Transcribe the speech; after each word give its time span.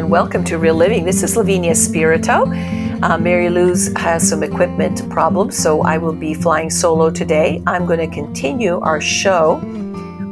and 0.00 0.10
welcome 0.10 0.42
to 0.42 0.56
Real 0.56 0.74
Living. 0.74 1.04
This 1.04 1.22
is 1.22 1.36
Levina 1.36 1.76
Spirito. 1.76 2.46
Uh, 3.02 3.18
Mary 3.18 3.50
Lou's 3.50 3.92
has 3.98 4.26
some 4.26 4.42
equipment 4.42 5.06
problems, 5.10 5.58
so 5.58 5.82
I 5.82 5.98
will 5.98 6.14
be 6.14 6.32
flying 6.32 6.70
solo 6.70 7.10
today. 7.10 7.62
I'm 7.66 7.84
going 7.84 7.98
to 7.98 8.06
continue 8.06 8.80
our 8.80 8.98
show 8.98 9.56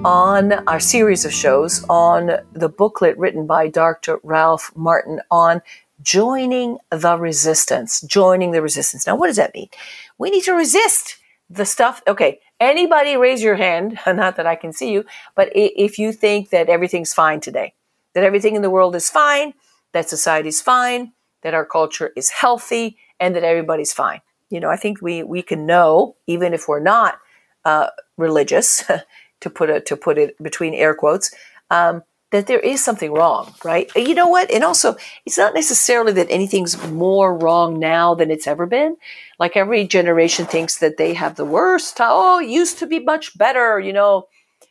on 0.06 0.54
our 0.66 0.80
series 0.80 1.26
of 1.26 1.34
shows 1.34 1.84
on 1.90 2.38
the 2.54 2.70
booklet 2.70 3.18
written 3.18 3.46
by 3.46 3.68
Dr. 3.68 4.20
Ralph 4.22 4.72
Martin 4.74 5.20
on 5.30 5.60
joining 6.00 6.78
the 6.88 7.18
resistance. 7.18 8.00
Joining 8.00 8.52
the 8.52 8.62
resistance. 8.62 9.06
Now, 9.06 9.16
what 9.16 9.26
does 9.26 9.36
that 9.36 9.52
mean? 9.52 9.68
We 10.16 10.30
need 10.30 10.44
to 10.44 10.54
resist 10.54 11.18
the 11.50 11.66
stuff. 11.66 12.02
Okay, 12.08 12.40
anybody 12.58 13.18
raise 13.18 13.42
your 13.42 13.56
hand, 13.56 13.98
not 14.06 14.36
that 14.36 14.46
I 14.46 14.56
can 14.56 14.72
see 14.72 14.90
you, 14.90 15.04
but 15.34 15.50
if 15.54 15.98
you 15.98 16.12
think 16.12 16.48
that 16.48 16.70
everything's 16.70 17.12
fine 17.12 17.40
today, 17.40 17.74
that 18.14 18.24
everything 18.24 18.56
in 18.56 18.62
the 18.62 18.70
world 18.70 18.96
is 18.96 19.10
fine, 19.10 19.54
that 19.92 20.08
society's 20.08 20.60
fine, 20.60 21.12
that 21.42 21.54
our 21.54 21.64
culture 21.64 22.12
is 22.16 22.30
healthy, 22.30 22.96
and 23.20 23.34
that 23.34 23.44
everybody's 23.44 23.92
fine. 23.92 24.20
You 24.50 24.60
know, 24.60 24.70
I 24.70 24.76
think 24.76 25.02
we 25.02 25.22
we 25.22 25.42
can 25.42 25.66
know, 25.66 26.16
even 26.26 26.54
if 26.54 26.68
we're 26.68 26.80
not 26.80 27.18
uh, 27.64 27.88
religious, 28.16 28.84
to 29.40 29.50
put 29.50 29.70
it 29.70 29.86
to 29.86 29.96
put 29.96 30.18
it 30.18 30.40
between 30.42 30.74
air 30.74 30.94
quotes, 30.94 31.34
um, 31.70 32.02
that 32.30 32.46
there 32.46 32.60
is 32.60 32.84
something 32.84 33.12
wrong, 33.12 33.54
right? 33.64 33.90
You 33.96 34.14
know 34.14 34.28
what? 34.28 34.50
And 34.50 34.62
also, 34.62 34.96
it's 35.24 35.38
not 35.38 35.54
necessarily 35.54 36.12
that 36.12 36.30
anything's 36.30 36.82
more 36.90 37.36
wrong 37.36 37.78
now 37.78 38.14
than 38.14 38.30
it's 38.30 38.46
ever 38.46 38.66
been. 38.66 38.96
Like 39.38 39.56
every 39.56 39.86
generation 39.86 40.44
thinks 40.44 40.78
that 40.78 40.98
they 40.98 41.14
have 41.14 41.36
the 41.36 41.44
worst. 41.44 41.96
Oh, 42.00 42.40
it 42.40 42.48
used 42.48 42.78
to 42.78 42.86
be 42.86 42.98
much 42.98 43.36
better, 43.38 43.80
you 43.80 43.92
know, 43.92 44.28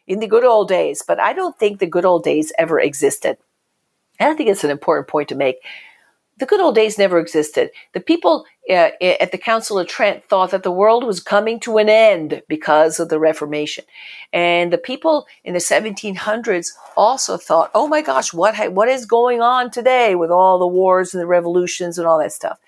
in 0.08 0.19
the 0.19 0.27
good 0.27 0.45
old 0.45 0.67
days. 0.67 1.03
But 1.05 1.19
I 1.19 1.33
don't 1.33 1.58
think 1.59 1.80
the 1.80 1.86
good 1.86 2.05
old 2.05 2.23
days 2.23 2.52
ever 2.58 2.80
existed. 2.80 3.38
And 4.19 4.30
I 4.30 4.33
think 4.33 4.49
it's 4.49 4.64
an 4.64 4.72
important 4.72 5.08
point 5.08 5.30
to 5.30 5.36
make. 5.36 5.58
The 6.39 6.45
good 6.45 6.59
old 6.59 6.75
days 6.75 6.99
never 6.99 7.19
existed. 7.19 7.72
The 7.94 7.99
people 7.99 8.45
uh, 8.69 8.91
at 9.02 9.31
the 9.31 9.39
Council 9.39 9.80
of 9.80 9.88
Trent 9.88 10.23
thought 10.30 10.52
that 10.52 10.61
the 10.61 10.72
world 10.72 11.03
was 11.03 11.19
coming 11.19 11.59
to 11.61 11.80
an 11.80 11.89
end 11.89 12.44
because 12.47 12.99
of 12.99 13.09
the 13.09 13.19
Reformation. 13.19 13.86
And 14.31 14.72
the 14.72 14.77
people 14.77 15.25
in 15.44 15.53
the 15.53 15.59
1700s 15.59 16.73
also 16.95 17.38
thought, 17.38 17.71
oh 17.73 17.88
my 17.88 18.03
gosh, 18.03 18.33
what, 18.33 18.53
ha- 18.55 18.69
what 18.69 18.88
is 18.88 19.08
going 19.08 19.42
on 19.42 19.71
today 19.71 20.14
with 20.14 20.30
all 20.30 20.59
the 20.59 20.67
wars 20.67 21.14
and 21.14 21.21
the 21.21 21.27
revolutions 21.27 21.97
and 21.97 22.08
all 22.08 22.19
that 22.19 22.33
stuff? 22.33 22.59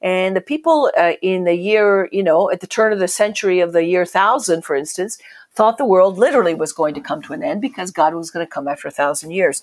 And 0.00 0.34
the 0.34 0.40
people 0.40 0.90
uh, 0.98 1.12
in 1.22 1.44
the 1.44 1.54
year, 1.54 2.08
you 2.10 2.24
know, 2.24 2.50
at 2.50 2.60
the 2.60 2.66
turn 2.66 2.92
of 2.92 2.98
the 2.98 3.06
century 3.06 3.60
of 3.60 3.72
the 3.72 3.84
year 3.84 4.00
1000, 4.00 4.62
for 4.62 4.74
instance, 4.74 5.18
thought 5.54 5.76
the 5.76 5.84
world 5.84 6.18
literally 6.18 6.54
was 6.54 6.72
going 6.72 6.94
to 6.94 7.00
come 7.00 7.20
to 7.22 7.32
an 7.32 7.42
end 7.42 7.60
because 7.60 7.90
God 7.90 8.14
was 8.14 8.30
going 8.30 8.44
to 8.44 8.50
come 8.50 8.66
after 8.66 8.88
a 8.88 8.92
thousand 8.92 9.32
years. 9.32 9.62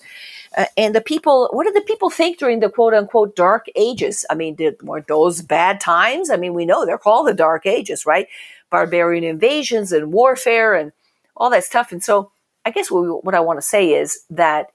Uh, 0.56 0.66
and 0.76 0.94
the 0.94 1.00
people, 1.00 1.48
what 1.52 1.64
did 1.64 1.74
the 1.74 1.80
people 1.80 2.10
think 2.10 2.38
during 2.38 2.60
the 2.60 2.70
quote 2.70 2.94
unquote 2.94 3.34
dark 3.34 3.66
ages? 3.74 4.24
I 4.30 4.34
mean, 4.34 4.54
did, 4.54 4.80
were 4.82 5.04
those 5.06 5.42
bad 5.42 5.80
times? 5.80 6.30
I 6.30 6.36
mean, 6.36 6.54
we 6.54 6.64
know 6.64 6.86
they're 6.86 6.98
called 6.98 7.26
the 7.26 7.34
dark 7.34 7.66
ages, 7.66 8.06
right? 8.06 8.28
Barbarian 8.70 9.24
invasions 9.24 9.90
and 9.90 10.12
warfare 10.12 10.74
and 10.74 10.92
all 11.36 11.50
that 11.50 11.64
stuff. 11.64 11.90
And 11.90 12.02
so 12.02 12.30
I 12.64 12.70
guess 12.70 12.90
what, 12.90 13.02
we, 13.02 13.08
what 13.08 13.34
I 13.34 13.40
want 13.40 13.58
to 13.58 13.66
say 13.66 13.94
is 13.94 14.20
that 14.30 14.68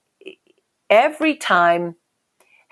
every 0.90 1.36
time 1.36 1.96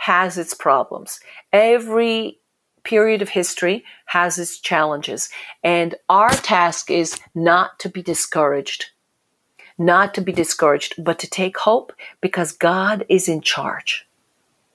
has 0.03 0.37
its 0.37 0.53
problems. 0.53 1.21
Every 1.53 2.39
period 2.83 3.21
of 3.21 3.29
history 3.29 3.83
has 4.05 4.37
its 4.37 4.59
challenges. 4.59 5.29
And 5.63 5.95
our 6.09 6.31
task 6.31 6.91
is 6.91 7.19
not 7.33 7.79
to 7.79 7.89
be 7.89 8.01
discouraged, 8.01 8.91
not 9.77 10.13
to 10.15 10.21
be 10.21 10.31
discouraged, 10.31 10.95
but 11.03 11.19
to 11.19 11.29
take 11.29 11.57
hope 11.57 11.93
because 12.21 12.51
God 12.51 13.05
is 13.09 13.27
in 13.27 13.41
charge. 13.41 14.07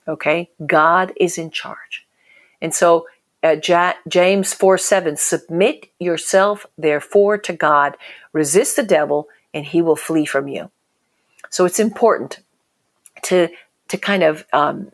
Okay? 0.07 0.51
God 0.67 1.13
is 1.17 1.39
in 1.39 1.51
charge. 1.51 2.07
And 2.61 2.75
so, 2.75 3.07
uh, 3.43 3.57
James 4.09 4.53
4 4.53 4.79
7, 4.79 5.17
submit 5.17 5.87
yourself 6.01 6.67
therefore 6.77 7.39
to 7.39 7.53
God, 7.53 7.97
resist 8.33 8.75
the 8.75 8.83
devil, 8.83 9.29
and 9.55 9.65
he 9.65 9.81
will 9.81 9.97
flee 9.97 10.25
from 10.25 10.49
you. 10.49 10.71
So 11.51 11.65
it's 11.65 11.79
important 11.79 12.41
to 13.23 13.49
to 13.89 13.97
kind 13.97 14.23
of 14.23 14.45
um, 14.53 14.91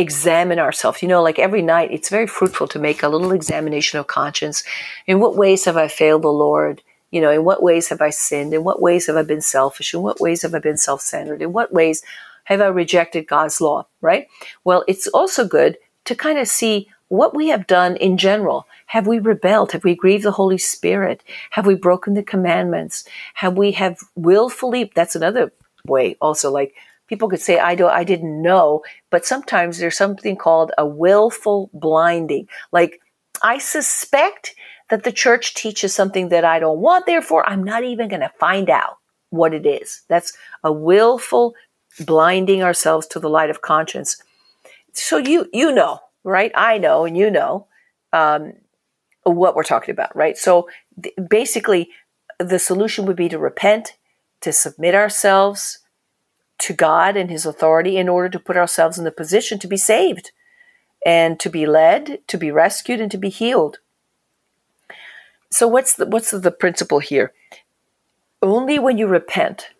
examine 0.00 0.58
ourselves. 0.58 1.02
You 1.02 1.08
know, 1.08 1.22
like 1.22 1.38
every 1.38 1.62
night, 1.62 1.90
it's 1.92 2.08
very 2.08 2.26
fruitful 2.26 2.68
to 2.68 2.78
make 2.78 3.02
a 3.02 3.08
little 3.08 3.32
examination 3.32 3.98
of 3.98 4.06
conscience. 4.06 4.64
In 5.06 5.20
what 5.20 5.36
ways 5.36 5.64
have 5.66 5.76
I 5.76 5.88
failed 5.88 6.22
the 6.22 6.28
Lord? 6.28 6.82
You 7.10 7.20
know, 7.20 7.30
in 7.30 7.44
what 7.44 7.62
ways 7.62 7.88
have 7.88 8.00
I 8.00 8.10
sinned? 8.10 8.54
In 8.54 8.64
what 8.64 8.80
ways 8.80 9.06
have 9.06 9.16
I 9.16 9.22
been 9.22 9.40
selfish? 9.40 9.94
In 9.94 10.02
what 10.02 10.20
ways 10.20 10.42
have 10.42 10.54
I 10.54 10.58
been 10.58 10.76
self 10.76 11.00
centered? 11.00 11.42
In 11.42 11.52
what 11.52 11.72
ways 11.72 12.02
have 12.44 12.60
I 12.60 12.66
rejected 12.66 13.26
God's 13.26 13.60
law? 13.60 13.86
Right? 14.00 14.28
Well, 14.64 14.84
it's 14.88 15.06
also 15.08 15.46
good 15.46 15.76
to 16.04 16.14
kind 16.14 16.38
of 16.38 16.48
see 16.48 16.88
what 17.08 17.34
we 17.34 17.48
have 17.48 17.66
done 17.66 17.96
in 17.96 18.16
general. 18.16 18.66
Have 18.86 19.06
we 19.06 19.18
rebelled? 19.18 19.72
Have 19.72 19.84
we 19.84 19.96
grieved 19.96 20.24
the 20.24 20.30
Holy 20.30 20.58
Spirit? 20.58 21.22
Have 21.50 21.66
we 21.66 21.74
broken 21.74 22.14
the 22.14 22.22
commandments? 22.22 23.04
Have 23.34 23.56
we 23.56 23.72
have 23.72 23.98
willfully, 24.14 24.92
that's 24.94 25.16
another 25.16 25.52
way 25.84 26.16
also, 26.20 26.50
like 26.52 26.74
people 27.10 27.28
could 27.28 27.40
say, 27.40 27.58
I 27.58 27.74
do, 27.74 27.88
I 27.88 28.04
didn't 28.04 28.40
know, 28.40 28.82
but 29.10 29.26
sometimes 29.26 29.78
there's 29.78 29.96
something 29.96 30.36
called 30.36 30.70
a 30.78 30.86
willful 30.86 31.68
blinding. 31.74 32.46
Like, 32.70 33.00
I 33.42 33.58
suspect 33.58 34.54
that 34.90 35.02
the 35.02 35.10
church 35.10 35.54
teaches 35.54 35.92
something 35.92 36.28
that 36.28 36.44
I 36.44 36.60
don't 36.60 36.78
want, 36.78 37.06
therefore, 37.06 37.46
I'm 37.48 37.64
not 37.64 37.82
even 37.82 38.08
going 38.08 38.20
to 38.20 38.32
find 38.38 38.70
out 38.70 38.98
what 39.30 39.52
it 39.52 39.66
is. 39.66 40.02
That's 40.08 40.32
a 40.62 40.72
willful 40.72 41.54
blinding 41.98 42.62
ourselves 42.62 43.08
to 43.08 43.18
the 43.18 43.28
light 43.28 43.50
of 43.50 43.60
conscience. 43.60 44.22
So 44.92 45.16
you, 45.18 45.48
you 45.52 45.72
know, 45.72 45.98
right? 46.22 46.52
I 46.54 46.78
know, 46.78 47.04
and 47.06 47.16
you 47.16 47.28
know, 47.28 47.66
um, 48.12 48.52
what 49.24 49.56
we're 49.56 49.64
talking 49.64 49.92
about, 49.92 50.14
right? 50.14 50.38
So 50.38 50.68
th- 51.02 51.14
basically, 51.28 51.90
the 52.38 52.60
solution 52.60 53.04
would 53.06 53.16
be 53.16 53.28
to 53.28 53.38
repent, 53.38 53.96
to 54.42 54.52
submit 54.52 54.94
ourselves, 54.94 55.80
to 56.60 56.72
God 56.72 57.16
and 57.16 57.30
His 57.30 57.46
authority 57.46 57.96
in 57.96 58.08
order 58.08 58.28
to 58.28 58.38
put 58.38 58.56
ourselves 58.56 58.98
in 58.98 59.04
the 59.04 59.10
position 59.10 59.58
to 59.58 59.68
be 59.68 59.76
saved 59.76 60.32
and 61.04 61.40
to 61.40 61.48
be 61.48 61.66
led, 61.66 62.26
to 62.28 62.36
be 62.36 62.50
rescued, 62.50 63.00
and 63.00 63.10
to 63.10 63.18
be 63.18 63.30
healed. 63.30 63.78
So, 65.50 65.66
what's 65.66 65.94
the, 65.94 66.06
what's 66.06 66.30
the 66.30 66.50
principle 66.50 67.00
here? 67.00 67.32
Only 68.42 68.78
when 68.78 68.98
you 68.98 69.06
repent 69.06 69.70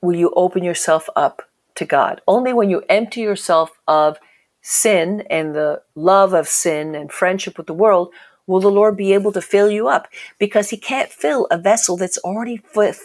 will 0.00 0.16
you 0.16 0.32
open 0.36 0.62
yourself 0.62 1.08
up 1.16 1.42
to 1.76 1.84
God. 1.84 2.20
Only 2.26 2.52
when 2.52 2.70
you 2.70 2.82
empty 2.88 3.20
yourself 3.20 3.70
of 3.88 4.18
sin 4.60 5.22
and 5.30 5.54
the 5.54 5.82
love 5.94 6.32
of 6.32 6.48
sin 6.48 6.94
and 6.94 7.10
friendship 7.10 7.56
with 7.56 7.66
the 7.66 7.74
world 7.74 8.12
will 8.46 8.60
the 8.60 8.70
Lord 8.70 8.96
be 8.96 9.12
able 9.12 9.32
to 9.32 9.42
fill 9.42 9.70
you 9.70 9.88
up 9.88 10.08
because 10.38 10.70
He 10.70 10.76
can't 10.76 11.10
fill 11.10 11.46
a 11.50 11.58
vessel 11.58 11.96
that's 11.96 12.18
already 12.18 12.58
fit, 12.58 12.98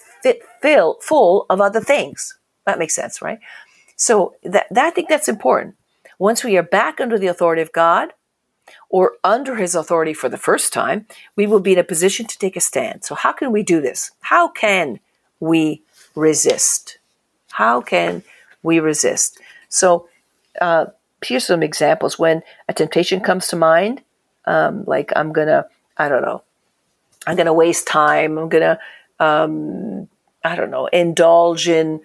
fill, 0.61 0.97
full 1.01 1.45
of 1.49 1.61
other 1.61 1.81
things. 1.81 2.37
That 2.65 2.79
makes 2.79 2.95
sense, 2.95 3.21
right? 3.21 3.39
So 3.95 4.35
that, 4.43 4.67
that 4.71 4.85
I 4.85 4.89
think 4.89 5.09
that's 5.09 5.29
important. 5.29 5.75
Once 6.19 6.43
we 6.43 6.57
are 6.57 6.63
back 6.63 6.99
under 6.99 7.17
the 7.17 7.27
authority 7.27 7.61
of 7.61 7.71
God 7.71 8.13
or 8.89 9.13
under 9.23 9.55
his 9.55 9.75
authority 9.75 10.13
for 10.13 10.29
the 10.29 10.37
first 10.37 10.73
time, 10.73 11.07
we 11.35 11.47
will 11.47 11.59
be 11.59 11.73
in 11.73 11.79
a 11.79 11.83
position 11.83 12.25
to 12.27 12.37
take 12.37 12.55
a 12.55 12.61
stand. 12.61 13.03
So 13.03 13.15
how 13.15 13.31
can 13.31 13.51
we 13.51 13.63
do 13.63 13.81
this? 13.81 14.11
How 14.21 14.47
can 14.47 14.99
we 15.39 15.81
resist? 16.15 16.99
How 17.51 17.81
can 17.81 18.23
we 18.63 18.79
resist? 18.79 19.39
So 19.69 20.07
uh, 20.59 20.85
here's 21.23 21.45
some 21.45 21.63
examples. 21.63 22.19
When 22.19 22.43
a 22.67 22.73
temptation 22.73 23.19
comes 23.19 23.47
to 23.47 23.55
mind, 23.55 24.01
um, 24.45 24.83
like 24.85 25.11
I'm 25.15 25.31
gonna, 25.31 25.65
I 25.97 26.09
don't 26.09 26.21
know, 26.21 26.43
I'm 27.27 27.35
gonna 27.35 27.53
waste 27.53 27.87
time. 27.87 28.37
I'm 28.37 28.49
gonna, 28.49 28.79
um, 29.19 30.07
I 30.43 30.55
don't 30.55 30.71
know, 30.71 30.87
indulge 30.87 31.67
in 31.67 32.01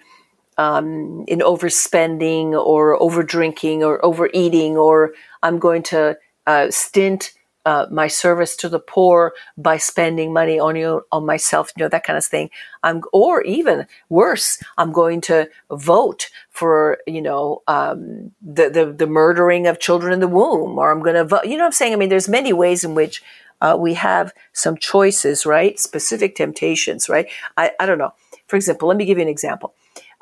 um, 0.57 1.23
in 1.27 1.39
overspending 1.39 2.53
or 2.53 2.99
overdrinking 2.99 3.79
or 3.81 4.03
overeating, 4.03 4.77
or 4.77 5.13
I'm 5.43 5.59
going 5.59 5.83
to 5.83 6.17
uh, 6.45 6.71
stint 6.71 7.33
uh, 7.67 7.85
my 7.91 8.07
service 8.07 8.55
to 8.55 8.69
the 8.69 8.79
poor 8.79 9.33
by 9.57 9.75
spending 9.75 10.31
money 10.31 10.57
on 10.57 10.77
you 10.77 11.01
on 11.11 11.25
myself, 11.25 11.69
you 11.75 11.83
know 11.83 11.89
that 11.89 12.05
kind 12.05 12.15
of 12.15 12.23
thing. 12.23 12.49
I'm, 12.81 13.01
or 13.11 13.41
even 13.41 13.85
worse, 14.07 14.63
I'm 14.77 14.93
going 14.93 15.19
to 15.21 15.49
vote 15.69 16.29
for 16.49 16.99
you 17.05 17.21
know 17.21 17.63
um, 17.67 18.31
the, 18.41 18.69
the 18.69 18.85
the 18.93 19.05
murdering 19.05 19.67
of 19.67 19.81
children 19.81 20.13
in 20.13 20.21
the 20.21 20.29
womb, 20.29 20.79
or 20.79 20.91
I'm 20.91 21.03
going 21.03 21.17
to 21.17 21.25
vote. 21.25 21.43
You 21.43 21.57
know 21.57 21.63
what 21.63 21.65
I'm 21.65 21.71
saying? 21.73 21.91
I 21.91 21.97
mean, 21.97 22.07
there's 22.07 22.29
many 22.29 22.53
ways 22.53 22.85
in 22.85 22.95
which 22.95 23.21
uh, 23.59 23.75
we 23.77 23.95
have 23.95 24.33
some 24.53 24.77
choices, 24.77 25.45
right? 25.45 25.77
Specific 25.77 26.35
temptations, 26.35 27.09
right? 27.09 27.27
I, 27.57 27.71
I 27.81 27.85
don't 27.85 27.97
know. 27.97 28.13
For 28.47 28.55
example, 28.55 28.87
let 28.87 28.95
me 28.95 29.03
give 29.03 29.17
you 29.17 29.23
an 29.23 29.27
example 29.27 29.73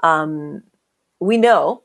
um, 0.06 0.62
we 1.20 1.38
know 1.38 1.82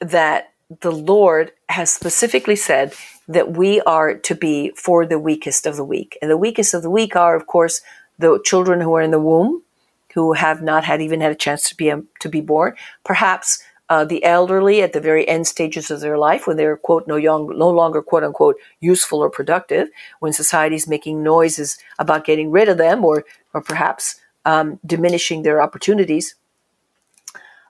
that 0.00 0.52
the 0.80 0.92
Lord 0.92 1.50
has 1.68 1.92
specifically 1.92 2.56
said 2.56 2.94
that 3.26 3.52
we 3.52 3.80
are 3.80 4.14
to 4.14 4.34
be 4.34 4.70
for 4.76 5.04
the 5.04 5.18
weakest 5.18 5.66
of 5.66 5.76
the 5.76 5.84
weak. 5.84 6.16
And 6.22 6.30
the 6.30 6.36
weakest 6.36 6.72
of 6.72 6.82
the 6.82 6.90
weak 6.90 7.16
are, 7.16 7.34
of 7.34 7.46
course, 7.46 7.80
the 8.18 8.40
children 8.44 8.80
who 8.80 8.94
are 8.94 9.02
in 9.02 9.10
the 9.10 9.20
womb, 9.20 9.62
who 10.14 10.34
have 10.34 10.62
not 10.62 10.84
had 10.84 11.02
even 11.02 11.20
had 11.20 11.32
a 11.32 11.42
chance 11.46 11.68
to 11.68 11.76
be 11.76 11.90
um, 11.90 12.06
to 12.20 12.28
be 12.28 12.40
born, 12.40 12.74
perhaps 13.04 13.60
uh, 13.88 14.04
the 14.04 14.22
elderly 14.22 14.80
at 14.80 14.92
the 14.92 15.00
very 15.00 15.26
end 15.26 15.48
stages 15.48 15.90
of 15.90 16.00
their 16.00 16.16
life 16.16 16.46
when 16.46 16.56
they're 16.56 16.76
quote 16.76 17.08
no, 17.08 17.16
young, 17.16 17.52
no 17.58 17.68
longer 17.68 18.00
quote 18.02 18.22
unquote 18.22 18.56
useful 18.80 19.18
or 19.18 19.28
productive 19.28 19.88
when 20.20 20.32
society 20.32 20.76
is 20.76 20.86
making 20.86 21.24
noises 21.24 21.76
about 21.98 22.24
getting 22.24 22.52
rid 22.52 22.68
of 22.68 22.78
them 22.78 23.04
or 23.04 23.24
or 23.52 23.60
perhaps 23.60 24.20
um, 24.44 24.78
diminishing 24.86 25.42
their 25.42 25.60
opportunities 25.60 26.36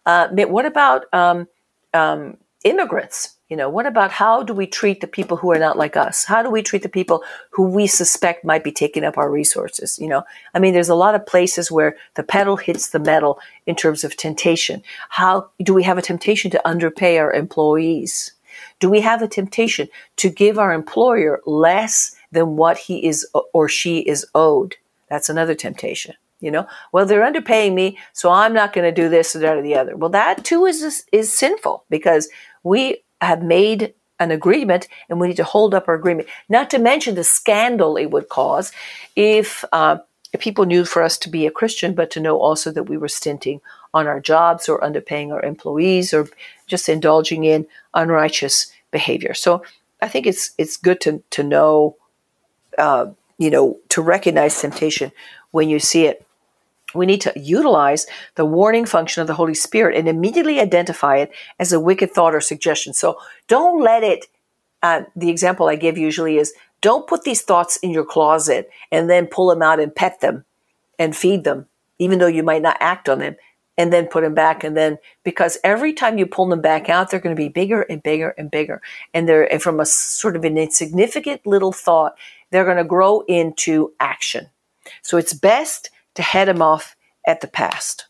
uh, 0.07 0.29
what 0.29 0.67
about 0.67 1.05
um, 1.13 1.49
um, 1.93 2.37
immigrants 2.65 3.35
you 3.51 3.59
know, 3.59 3.69
what 3.69 3.87
about 3.87 4.11
how 4.11 4.43
do 4.43 4.55
we 4.55 4.67
treat 4.67 5.01
the 5.01 5.07
people 5.07 5.37
who 5.37 5.53
are 5.53 5.59
not 5.59 5.77
like 5.77 5.97
us? 5.97 6.25
How 6.25 6.43
do 6.43 6.51
we 6.51 6.63
treat 6.63 6.83
the 6.83 6.89
people 6.89 7.23
who 7.51 7.69
we 7.69 7.87
suspect 7.87 8.45
might 8.45 8.65
be 8.65 8.73
taking 8.73 9.05
up 9.05 9.19
our 9.19 9.31
resources? 9.31 9.99
You 9.99 10.09
know, 10.09 10.25
I 10.55 10.59
mean, 10.59 10.73
there's 10.73 10.89
a 10.89 10.95
lot 10.95 11.15
of 11.15 11.27
places 11.27 11.71
where 11.71 11.95
the 12.15 12.23
pedal 12.23 12.57
hits 12.57 12.89
the 12.89 12.99
metal 12.99 13.39
in 13.67 13.77
terms 13.77 14.03
of 14.03 14.17
temptation. 14.17 14.83
How 15.11 15.51
do 15.63 15.75
we 15.75 15.83
have 15.83 15.99
a 15.99 16.03
temptation 16.03 16.51
to 16.53 16.67
underpay 16.67 17.19
our 17.19 17.33
employees? 17.33 18.33
Do 18.81 18.89
we 18.89 19.03
have 19.03 19.21
a 19.21 19.29
temptation 19.29 19.89
to 20.17 20.31
give 20.31 20.59
our 20.59 20.73
employer 20.73 21.41
less 21.45 22.17
than 22.33 22.57
what 22.57 22.79
he 22.79 23.07
is 23.07 23.25
or 23.53 23.69
she 23.69 23.99
is 23.99 24.27
owed? 24.35 24.77
That's 25.11 25.29
another 25.29 25.55
temptation. 25.55 26.15
You 26.45 26.51
know, 26.51 26.67
well, 26.93 27.07
they're 27.07 27.31
underpaying 27.31 27.75
me, 27.75 27.99
so 28.13 28.31
I'm 28.31 28.53
not 28.53 28.73
going 28.73 28.85
to 28.85 29.03
do 29.03 29.09
this 29.09 29.35
or 29.35 29.41
that 29.41 29.57
or 29.57 29.63
the 29.63 29.75
other. 29.75 29.97
Well, 29.97 30.11
that 30.11 30.45
too 30.45 30.67
is 30.67 31.05
is 31.11 31.33
sinful 31.33 31.85
because 31.89 32.29
we 32.63 33.03
have 33.21 33.43
made 33.43 33.95
an 34.21 34.31
agreement 34.31 34.89
and 35.09 35.21
we 35.21 35.29
need 35.29 35.37
to 35.37 35.45
hold 35.45 35.75
up 35.75 35.89
our 35.89 35.95
agreement. 35.95 36.29
Not 36.49 36.71
to 36.71 36.79
mention 36.79 37.15
the 37.15 37.25
scandal 37.25 37.97
it 37.97 38.11
would 38.11 38.29
cause 38.29 38.73
if, 39.17 39.65
uh, 39.73 39.99
if 40.33 40.41
people 40.41 40.65
knew 40.65 40.85
for 40.85 41.03
us 41.03 41.19
to 41.19 41.29
be 41.29 41.47
a 41.47 41.51
Christian, 41.51 41.95
but 41.95 42.11
to 42.13 42.21
know 42.21 42.41
also 42.41 42.71
that 42.73 42.85
we 42.85 42.97
were 42.97 43.09
stinting 43.09 43.61
on 43.93 44.07
our 44.07 44.21
jobs 44.21 44.69
or 44.69 44.81
underpaying 44.81 45.33
our 45.33 45.43
employees 45.43 46.15
or 46.15 46.29
just 46.67 46.89
indulging 46.89 47.45
in 47.45 47.67
unrighteous 47.95 48.73
behavior. 48.91 49.35
So 49.35 49.63
I 50.01 50.09
think 50.09 50.27
it's 50.27 50.53
it's 50.59 50.77
good 50.77 51.01
to 51.03 51.23
to 51.31 51.43
know, 51.43 51.97
uh, 52.79 53.07
you 53.39 53.51
know, 53.51 53.79
to 53.91 54.03
recognize 54.03 54.61
temptation 54.61 55.13
when 55.53 55.69
you 55.69 55.79
see 55.79 56.07
it 56.07 56.27
we 56.95 57.07
need 57.07 57.21
to 57.23 57.33
utilize 57.37 58.07
the 58.37 58.45
warning 58.45 58.87
function 58.87 59.21
of 59.21 59.27
the 59.27 59.35
Holy 59.35 59.55
Spirit 59.55 59.97
and 59.97 60.09
immediately 60.09 60.61
identify 60.61 61.17
it 61.17 61.33
as 61.59 61.73
a 61.73 61.81
wicked 61.81 62.13
thought 62.13 62.35
or 62.35 62.41
suggestion. 62.41 62.93
So 62.93 63.19
don't 63.49 63.81
let 63.83 64.03
it, 64.03 64.27
uh, 64.83 65.03
the 65.17 65.31
example 65.31 65.69
I 65.69 65.77
give 65.77 65.99
usually 65.99 66.39
is 66.39 66.53
don't 66.81 67.07
put 67.07 67.23
these 67.23 67.43
thoughts 67.43 67.77
in 67.79 67.91
your 67.91 68.05
closet 68.05 68.71
and 68.93 69.09
then 69.09 69.27
pull 69.27 69.49
them 69.49 69.63
out 69.63 69.81
and 69.81 69.95
pet 69.95 70.21
them 70.21 70.45
and 70.99 71.17
feed 71.17 71.45
them, 71.45 71.67
even 71.99 72.19
though 72.19 72.27
you 72.27 72.43
might 72.43 72.63
not 72.63 72.77
act 72.81 73.09
on 73.09 73.19
them, 73.19 73.37
and 73.77 73.93
then 73.93 74.07
put 74.07 74.23
them 74.23 74.35
back. 74.35 74.63
And 74.63 74.77
then, 74.77 74.99
because 75.25 75.59
every 75.65 75.93
time 75.93 76.19
you 76.19 76.27
pull 76.27 76.47
them 76.47 76.61
back 76.61 76.89
out, 76.89 77.11
they're 77.11 77.21
going 77.21 77.35
to 77.35 77.43
be 77.43 77.49
bigger 77.49 77.83
and 77.83 78.03
bigger 78.03 78.35
and 78.39 78.51
bigger. 78.51 78.81
And 79.13 79.29
they're, 79.29 79.51
and 79.53 79.63
from 79.63 79.81
a 79.81 79.87
sort 79.87 80.37
of 80.37 80.45
an 80.45 80.59
insignificant 80.59 81.47
little 81.47 81.73
thought, 81.73 82.17
they're 82.51 82.65
going 82.65 82.77
to 82.77 82.85
grow 82.85 83.23
into 83.23 83.93
action. 83.99 84.49
So 85.03 85.17
it's 85.17 85.33
best 85.33 85.91
to 86.15 86.23
head 86.23 86.49
them 86.49 86.63
off 86.63 86.97
at 87.27 87.41
the 87.41 87.49
past. 87.49 88.07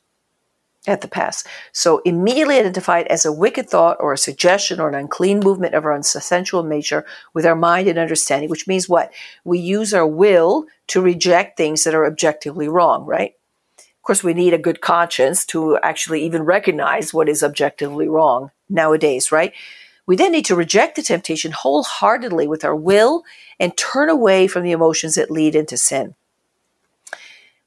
At 0.86 1.00
the 1.00 1.08
past. 1.08 1.46
So 1.72 2.02
immediately 2.04 2.58
identify 2.58 2.98
it 2.98 3.06
as 3.06 3.24
a 3.24 3.32
wicked 3.32 3.70
thought 3.70 3.96
or 4.00 4.12
a 4.12 4.18
suggestion 4.18 4.80
or 4.80 4.88
an 4.88 4.94
unclean 4.94 5.40
movement 5.40 5.74
of 5.74 5.86
our 5.86 6.02
sensual 6.02 6.62
nature 6.62 7.06
with 7.32 7.46
our 7.46 7.56
mind 7.56 7.88
and 7.88 7.98
understanding, 7.98 8.50
which 8.50 8.66
means 8.66 8.86
what? 8.86 9.10
We 9.44 9.58
use 9.58 9.94
our 9.94 10.06
will 10.06 10.66
to 10.88 11.00
reject 11.00 11.56
things 11.56 11.84
that 11.84 11.94
are 11.94 12.06
objectively 12.06 12.68
wrong, 12.68 13.06
right? 13.06 13.32
Of 13.78 14.02
course, 14.02 14.22
we 14.22 14.34
need 14.34 14.52
a 14.52 14.58
good 14.58 14.82
conscience 14.82 15.46
to 15.46 15.78
actually 15.78 16.22
even 16.26 16.42
recognize 16.42 17.14
what 17.14 17.30
is 17.30 17.42
objectively 17.42 18.06
wrong 18.06 18.50
nowadays, 18.68 19.32
right? 19.32 19.54
We 20.06 20.16
then 20.16 20.32
need 20.32 20.44
to 20.44 20.54
reject 20.54 20.96
the 20.96 21.02
temptation 21.02 21.52
wholeheartedly 21.52 22.46
with 22.46 22.62
our 22.62 22.76
will 22.76 23.22
and 23.58 23.74
turn 23.78 24.10
away 24.10 24.46
from 24.46 24.62
the 24.62 24.72
emotions 24.72 25.14
that 25.14 25.30
lead 25.30 25.54
into 25.54 25.78
sin. 25.78 26.14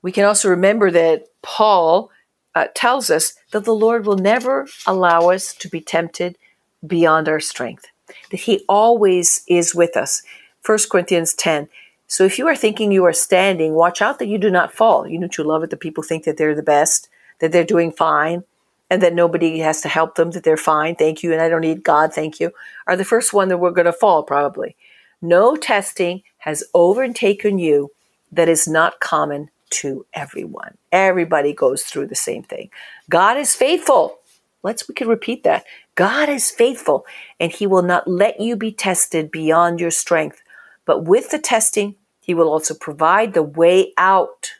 We 0.02 0.12
can 0.12 0.26
also 0.26 0.50
remember 0.50 0.92
that 0.92 1.26
Paul 1.42 2.12
uh, 2.56 2.68
tells 2.74 3.10
us 3.10 3.34
that 3.52 3.66
the 3.66 3.76
Lord 3.76 4.06
will 4.06 4.18
never 4.18 4.68
allow 4.86 5.30
us 5.30 5.54
to 5.56 5.70
be 5.70 5.82
tempted 5.82 6.38
beyond 6.86 7.28
our 7.28 7.40
strength, 7.40 7.88
that 8.32 8.42
He 8.42 8.64
always 8.68 9.44
is 9.48 9.76
with 9.76 9.98
us. 9.98 10.22
1 10.66 10.78
Corinthians 10.92 11.34
10. 11.34 11.70
So 12.08 12.24
if 12.24 12.40
you 12.40 12.48
are 12.48 12.56
thinking 12.56 12.92
you 12.92 13.06
are 13.06 13.14
standing, 13.14 13.74
watch 13.74 14.02
out 14.02 14.20
that 14.20 14.28
you 14.28 14.38
do 14.38 14.50
not 14.50 14.74
fall. 14.74 15.08
You 15.08 15.20
know, 15.20 15.28
you 15.38 15.44
love 15.44 15.64
it 15.64 15.70
that 15.72 15.80
people 15.80 16.04
think 16.04 16.24
that 16.24 16.38
they're 16.38 16.56
the 16.56 16.64
best, 16.64 17.10
that 17.40 17.52
they're 17.52 17.64
doing 17.64 17.92
fine, 17.92 18.44
and 18.90 19.02
that 19.02 19.14
nobody 19.14 19.60
has 19.60 19.82
to 19.82 19.90
help 19.90 20.16
them, 20.16 20.32
that 20.32 20.44
they're 20.44 20.58
fine, 20.58 20.96
thank 20.96 21.22
you, 21.22 21.34
and 21.34 21.42
I 21.42 21.50
don't 21.50 21.62
need 21.62 21.84
God, 21.84 22.14
thank 22.14 22.40
you, 22.40 22.52
are 22.86 22.96
the 22.96 23.04
first 23.06 23.34
one 23.34 23.50
that 23.50 23.58
we're 23.58 23.72
going 23.72 23.86
to 23.86 23.94
fall, 23.94 24.24
probably. 24.24 24.76
No 25.22 25.56
testing 25.56 26.24
has 26.40 26.64
overtaken 26.74 27.60
you 27.60 27.92
that 28.32 28.48
is 28.48 28.68
not 28.68 29.00
common 29.00 29.50
to 29.70 30.06
everyone. 30.14 30.78
Everybody 30.92 31.54
goes 31.54 31.84
through 31.84 32.08
the 32.08 32.16
same 32.16 32.44
thing. 32.44 32.70
God 33.10 33.38
is 33.38 33.56
faithful. 33.56 34.20
Let's 34.64 34.88
we 34.88 34.96
can 34.96 35.08
repeat 35.08 35.44
that. 35.44 35.66
God 35.96 36.30
is 36.30 36.52
faithful 36.52 37.06
and 37.40 37.52
he 37.52 37.68
will 37.68 37.84
not 37.84 38.08
let 38.08 38.40
you 38.40 38.56
be 38.56 38.72
tested 38.72 39.32
beyond 39.32 39.80
your 39.80 39.92
strength. 39.92 40.42
But 40.86 41.06
with 41.06 41.30
the 41.30 41.40
testing, 41.40 41.96
he 42.22 42.34
will 42.34 42.50
also 42.50 42.74
provide 42.74 43.34
the 43.34 43.44
way 43.44 43.94
out 43.98 44.54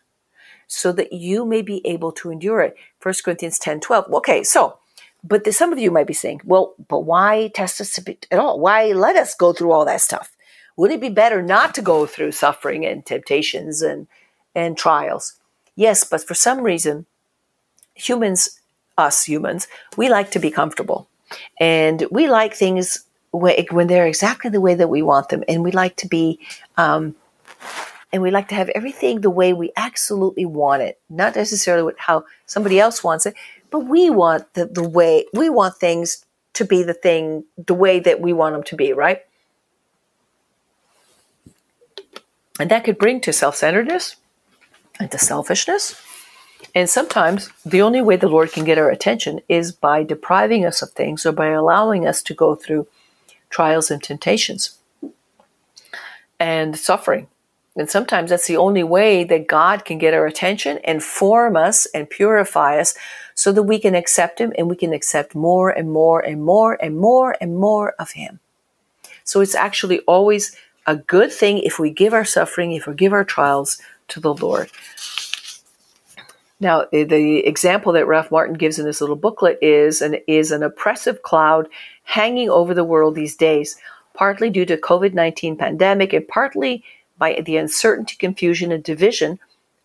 so 0.68 0.92
that 0.92 1.14
you 1.14 1.46
may 1.46 1.62
be 1.62 1.86
able 1.86 2.12
to 2.12 2.32
endure 2.32 2.62
it. 2.62 2.76
1 3.02 3.16
Corinthians 3.24 3.60
10 3.60 3.80
12. 3.80 4.14
Okay, 4.14 4.44
so, 4.44 4.78
but 5.24 5.44
the, 5.44 5.52
some 5.52 5.72
of 5.72 5.80
you 5.80 5.92
might 5.92 6.08
be 6.08 6.14
saying, 6.14 6.42
well, 6.44 6.76
but 6.88 7.00
why 7.00 7.50
test 7.54 7.82
us 7.82 7.98
at 7.98 8.40
all? 8.40 8.60
Why 8.60 8.92
let 8.92 9.16
us 9.16 9.34
go 9.34 9.54
through 9.54 9.72
all 9.72 9.86
that 9.86 10.02
stuff? 10.02 10.36
Would 10.76 10.92
it 10.92 11.02
be 11.02 11.10
better 11.10 11.42
not 11.42 11.74
to 11.76 11.82
go 11.82 12.06
through 12.06 12.34
suffering 12.34 12.86
and 12.86 13.06
temptations 13.06 13.82
and 13.82 14.08
and 14.56 14.78
trials. 14.78 15.34
Yes, 15.76 16.04
but 16.04 16.26
for 16.26 16.34
some 16.34 16.62
reason, 16.62 17.06
humans, 17.94 18.60
us 18.98 19.24
humans, 19.24 19.68
we 19.96 20.10
like 20.10 20.32
to 20.32 20.40
be 20.40 20.52
comfortable. 20.52 21.08
And 21.60 22.06
we 22.12 22.28
like 22.28 22.54
things 22.54 23.06
when 23.32 23.88
they're 23.88 24.08
exactly 24.08 24.50
the 24.50 24.62
way 24.62 24.76
that 24.76 24.90
we 24.90 25.02
want 25.02 25.30
them. 25.30 25.44
And 25.48 25.64
we 25.64 25.72
like 25.72 25.96
to 25.98 26.08
be, 26.08 26.40
um, 26.78 27.16
and 28.12 28.22
we 28.22 28.32
like 28.32 28.48
to 28.50 28.56
have 28.56 28.70
everything 28.70 29.22
the 29.22 29.30
way 29.30 29.54
we 29.54 29.72
absolutely 29.76 30.46
want 30.46 30.82
it, 30.82 31.00
not 31.10 31.36
necessarily 31.36 31.94
how 31.98 32.26
somebody 32.46 32.80
else 32.80 33.04
wants 33.04 33.26
it, 33.26 33.36
but 33.70 33.80
we 33.80 34.10
want 34.10 34.54
the, 34.54 34.66
the 34.66 34.88
way, 34.88 35.26
we 35.34 35.50
want 35.50 35.76
things 35.76 36.26
to 36.54 36.66
be 36.66 36.84
the 36.84 36.94
thing, 36.94 37.44
the 37.58 37.74
way 37.74 38.00
that 38.00 38.22
we 38.22 38.34
want 38.34 38.56
them 38.56 38.64
to 38.64 38.76
be, 38.76 38.94
right? 38.94 39.22
And 42.60 42.72
that 42.72 42.84
could 42.84 42.98
bring 42.98 43.22
to 43.22 43.34
self 43.34 43.56
centeredness 43.56 44.16
into 45.00 45.18
selfishness. 45.18 46.02
And 46.74 46.90
sometimes 46.90 47.50
the 47.66 47.82
only 47.82 48.02
way 48.02 48.16
the 48.16 48.30
Lord 48.30 48.52
can 48.52 48.64
get 48.64 48.78
our 48.78 48.90
attention 48.90 49.42
is 49.48 49.72
by 49.72 50.04
depriving 50.04 50.66
us 50.66 50.82
of 50.82 50.92
things 50.92 51.26
or 51.26 51.32
by 51.32 51.48
allowing 51.48 52.08
us 52.08 52.22
to 52.24 52.34
go 52.34 52.56
through 52.56 52.88
trials 53.50 53.92
and 53.92 54.02
temptations 54.02 54.78
and 56.40 56.78
suffering. 56.78 57.28
And 57.76 57.90
sometimes 57.90 58.32
that's 58.32 58.48
the 58.48 58.58
only 58.58 58.84
way 58.84 59.24
that 59.24 59.48
God 59.48 59.86
can 59.86 60.00
get 60.00 60.16
our 60.16 60.26
attention 60.26 60.80
and 60.84 61.04
form 61.04 61.56
us 61.56 61.86
and 61.88 62.10
purify 62.10 62.80
us 62.80 62.96
so 63.36 63.52
that 63.52 63.64
we 63.64 63.78
can 63.80 63.94
accept 63.94 64.40
Him 64.40 64.52
and 64.58 64.68
we 64.68 64.76
can 64.76 64.94
accept 64.94 65.36
more 65.36 65.70
and 65.70 65.92
more 65.92 66.20
and 66.20 66.44
more 66.44 66.74
and 66.82 66.98
more 66.98 67.36
and 67.40 67.56
more 67.56 67.94
of 68.00 68.12
Him. 68.12 68.40
So 69.24 69.42
it's 69.42 69.54
actually 69.54 70.00
always 70.02 70.56
a 70.88 70.96
good 70.96 71.32
thing 71.32 71.60
if 71.60 71.78
we 71.78 71.92
give 71.92 72.14
our 72.14 72.26
suffering, 72.26 72.72
if 72.72 72.88
we 72.88 72.96
give 72.96 73.14
our 73.14 73.26
trials 73.26 73.80
to 74.10 74.20
the 74.20 74.34
Lord. 74.34 74.70
Now, 76.60 76.86
eh, 76.92 77.04
the 77.04 77.46
example 77.46 77.94
that 77.94 78.08
Ralph 78.08 78.32
Martin 78.32 78.56
gives 78.56 78.80
in 78.80 78.86
this 78.86 79.02
little 79.02 79.16
booklet 79.16 79.60
is 79.62 80.02
an, 80.02 80.18
is 80.28 80.52
an 80.52 80.64
oppressive 80.64 81.22
cloud 81.22 81.68
hanging 82.04 82.50
over 82.50 82.74
the 82.74 82.84
world 82.84 83.16
these 83.16 83.36
days, 83.36 83.78
partly 84.14 84.50
due 84.50 84.66
to 84.66 84.78
COVID-19 84.78 85.58
pandemic 85.58 86.14
and 86.14 86.28
partly 86.28 86.84
by 87.18 87.42
the 87.46 87.58
uncertainty, 87.58 88.16
confusion, 88.18 88.72
and 88.72 88.84
division 88.84 89.40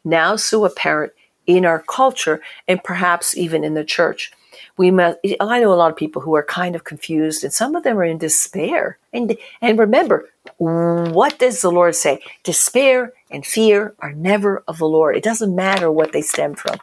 now 0.05 0.37
so 0.37 0.64
apparent 0.64 1.12
in 1.47 1.64
our 1.64 1.81
culture 1.81 2.41
and 2.69 2.83
perhaps 2.83 3.37
even 3.37 3.64
in 3.64 3.75
the 3.75 3.85
church 3.85 4.33
we 4.76 4.90
must, 4.90 5.19
I 5.40 5.61
know 5.61 5.73
a 5.73 5.75
lot 5.75 5.90
of 5.90 5.97
people 5.97 6.23
who 6.23 6.35
are 6.35 6.45
kind 6.45 6.75
of 6.75 6.85
confused 6.85 7.45
and 7.45 7.52
some 7.52 7.75
of 7.75 7.83
them 7.83 7.99
are 7.99 8.04
in 8.04 8.19
despair. 8.19 8.99
And, 9.12 9.37
and 9.61 9.78
remember, 9.78 10.28
what 10.59 11.38
does 11.38 11.61
the 11.61 11.71
Lord 11.71 11.95
say? 11.95 12.21
Despair 12.42 13.12
and 13.31 13.47
fear 13.47 13.95
are 14.00 14.12
never 14.12 14.62
of 14.69 14.78
the 14.78 14.87
Lord. 14.87 15.16
It 15.16 15.25
doesn't 15.25 15.54
matter 15.54 15.90
what 15.90 16.12
they 16.12 16.23
stem 16.23 16.54
from. 16.54 16.78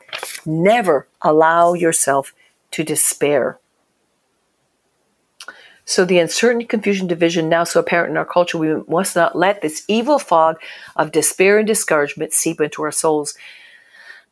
Never 0.46 1.08
allow 1.22 1.74
yourself 1.74 2.34
to 2.72 2.84
despair. 2.84 3.60
So 5.90 6.06
the 6.06 6.20
uncertainty, 6.20 6.66
confusion, 6.66 7.08
division 7.08 7.50
now 7.50 7.64
so 7.64 7.80
apparent 7.80 8.12
in 8.12 8.18
our 8.18 8.24
culture, 8.24 8.60
we 8.60 8.76
must 8.88 9.16
not 9.16 9.36
let 9.36 9.64
this 9.64 9.84
evil 9.88 10.20
fog 10.20 10.58
of 10.96 11.12
despair 11.12 11.58
and 11.58 11.66
discouragement 11.66 12.32
seep 12.32 12.62
into 12.62 12.84
our 12.84 12.92
souls. 12.92 13.34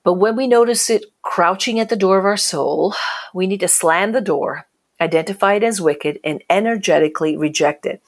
But 0.03 0.13
when 0.13 0.35
we 0.35 0.47
notice 0.47 0.89
it 0.89 1.05
crouching 1.21 1.79
at 1.79 1.89
the 1.89 1.95
door 1.95 2.17
of 2.17 2.25
our 2.25 2.37
soul, 2.37 2.93
we 3.33 3.47
need 3.47 3.59
to 3.59 3.67
slam 3.67 4.13
the 4.13 4.21
door 4.21 4.67
identify 4.99 5.53
it 5.53 5.63
as 5.63 5.81
wicked, 5.81 6.19
and 6.23 6.43
energetically 6.49 7.37
reject 7.37 7.85
it. 7.85 8.01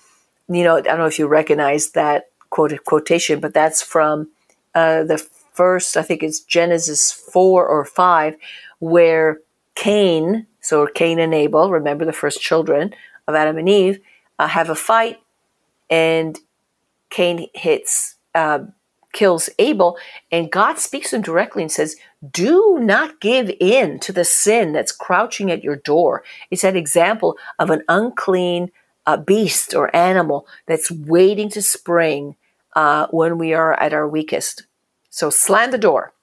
You 0.48 0.64
know, 0.64 0.78
I 0.78 0.82
don't 0.82 0.98
know 0.98 1.06
if 1.06 1.20
you 1.20 1.28
recognize 1.28 1.92
that 1.92 2.30
quoted 2.50 2.84
quotation, 2.84 3.40
but 3.40 3.54
that's 3.54 3.82
from 3.82 4.30
uh, 4.74 5.04
the 5.04 5.18
first, 5.54 5.98
I 5.98 6.02
think 6.02 6.24
it's 6.24 6.40
Genesis 6.40 7.12
4 7.12 7.68
or 7.68 7.86
5, 7.86 8.36
where 8.80 9.40
Cain, 9.76 10.48
so 10.62 10.88
Cain 10.88 11.20
and 11.20 11.34
Abel, 11.34 11.70
remember 11.70 12.06
the 12.06 12.14
first 12.14 12.42
children 12.42 12.94
of 13.28 13.36
Adam 13.36 13.58
and 13.58 13.70
Eve, 13.70 14.00
uh, 14.40 14.48
have 14.48 14.70
a 14.70 14.76
fight, 14.76 15.20
and 15.90 16.40
Cain 17.10 17.48
hits, 17.54 18.16
uh, 18.34 18.60
kills 19.14 19.50
Abel, 19.60 19.98
and 20.32 20.52
God 20.52 20.78
speaks 20.78 21.10
to 21.10 21.18
him 21.18 21.22
directly 21.22 21.64
and 21.64 21.72
says, 21.72 21.96
Do 22.32 22.78
not 22.80 23.20
give 23.20 23.52
in 23.60 24.00
to 24.02 24.14
the 24.14 24.26
sin 24.26 24.74
that's 24.74 24.92
crouching 24.92 25.52
at 25.52 25.64
your 25.64 25.78
door. 25.78 26.24
It's 26.52 26.62
that 26.62 26.76
example 26.76 27.38
of 27.58 27.70
an 27.70 27.84
unclean 27.88 28.72
uh, 29.06 29.18
beast 29.18 29.74
or 29.74 29.96
animal 29.96 30.48
that's 30.68 30.92
waiting 30.92 31.50
to 31.50 31.62
spring 31.62 32.36
uh, 32.76 33.08
when 33.12 33.38
we 33.38 33.54
are 33.54 33.74
at 33.80 33.94
our 33.94 34.08
weakest. 34.08 34.64
So 35.10 35.30
slam 35.30 35.72
the 35.72 35.78
door. 35.78 36.14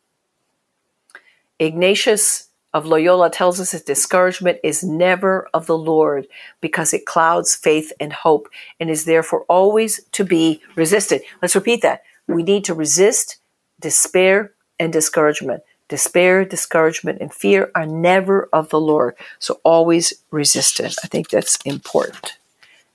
Ignatius 1.59 2.49
of 2.73 2.85
Loyola 2.85 3.31
tells 3.31 3.59
us 3.59 3.73
that 3.73 3.87
discouragement 3.87 4.59
is 4.63 4.85
never 4.85 5.49
of 5.55 5.67
the 5.67 5.79
Lord 5.79 6.27
because 6.61 6.93
it 6.93 7.07
clouds 7.07 7.57
faith 7.57 7.91
and 7.99 8.13
hope 8.13 8.49
and 8.79 8.91
is 8.91 9.07
therefore 9.07 9.45
always 9.49 10.05
to 10.13 10.25
be 10.25 10.61
resisted. 10.75 11.23
Let's 11.41 11.55
repeat 11.55 11.81
that. 11.83 12.03
We 12.27 12.43
need 12.43 12.65
to 12.65 12.75
resist 12.75 13.39
despair 13.81 14.53
and 14.79 14.93
discouragement. 14.93 15.63
Despair, 15.89 16.45
discouragement, 16.45 17.21
and 17.21 17.33
fear 17.33 17.71
are 17.75 17.87
never 17.87 18.49
of 18.53 18.71
the 18.71 18.81
Lord. 18.81 19.15
So 19.39 19.61
always 19.63 20.13
resist 20.31 20.81
it. 20.81 20.97
I 21.05 21.07
think 21.07 21.31
that's 21.31 21.59
important. 21.65 22.39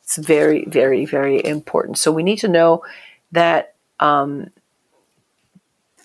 It's 0.03 0.17
very, 0.17 0.65
very, 0.65 1.05
very 1.05 1.43
important. 1.45 1.97
So 1.97 2.11
we 2.11 2.23
need 2.23 2.39
to 2.39 2.49
know 2.49 2.83
that 3.31 3.75
um, 4.01 4.49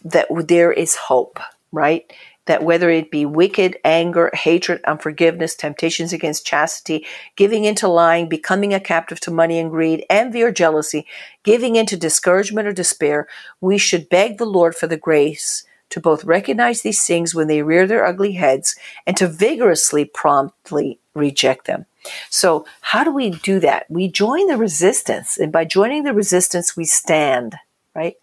that 0.04 0.28
there 0.46 0.70
is 0.70 0.94
hope, 0.94 1.40
right? 1.72 2.12
That 2.46 2.62
whether 2.62 2.90
it 2.90 3.10
be 3.10 3.26
wicked, 3.26 3.76
anger, 3.84 4.30
hatred, 4.32 4.80
unforgiveness, 4.84 5.54
temptations 5.54 6.12
against 6.12 6.46
chastity, 6.46 7.06
giving 7.36 7.64
into 7.64 7.88
lying, 7.88 8.28
becoming 8.28 8.72
a 8.72 8.80
captive 8.80 9.20
to 9.20 9.30
money 9.30 9.58
and 9.58 9.70
greed, 9.70 10.04
envy 10.08 10.42
or 10.42 10.52
jealousy, 10.52 11.06
giving 11.42 11.76
into 11.76 11.96
discouragement 11.96 12.68
or 12.68 12.72
despair, 12.72 13.26
we 13.60 13.78
should 13.78 14.08
beg 14.08 14.38
the 14.38 14.46
Lord 14.46 14.74
for 14.74 14.86
the 14.86 14.96
grace 14.96 15.64
to 15.90 16.00
both 16.00 16.24
recognize 16.24 16.82
these 16.82 17.06
things 17.06 17.34
when 17.34 17.48
they 17.48 17.62
rear 17.62 17.86
their 17.86 18.04
ugly 18.04 18.32
heads 18.32 18.76
and 19.06 19.16
to 19.16 19.28
vigorously, 19.28 20.04
promptly 20.04 20.98
reject 21.14 21.66
them. 21.66 21.86
So, 22.30 22.66
how 22.80 23.04
do 23.04 23.10
we 23.10 23.30
do 23.30 23.58
that? 23.60 23.86
We 23.90 24.08
join 24.08 24.46
the 24.46 24.56
resistance, 24.56 25.38
and 25.38 25.50
by 25.50 25.64
joining 25.64 26.04
the 26.04 26.14
resistance, 26.14 26.76
we 26.76 26.84
stand, 26.84 27.56
right? 27.94 28.14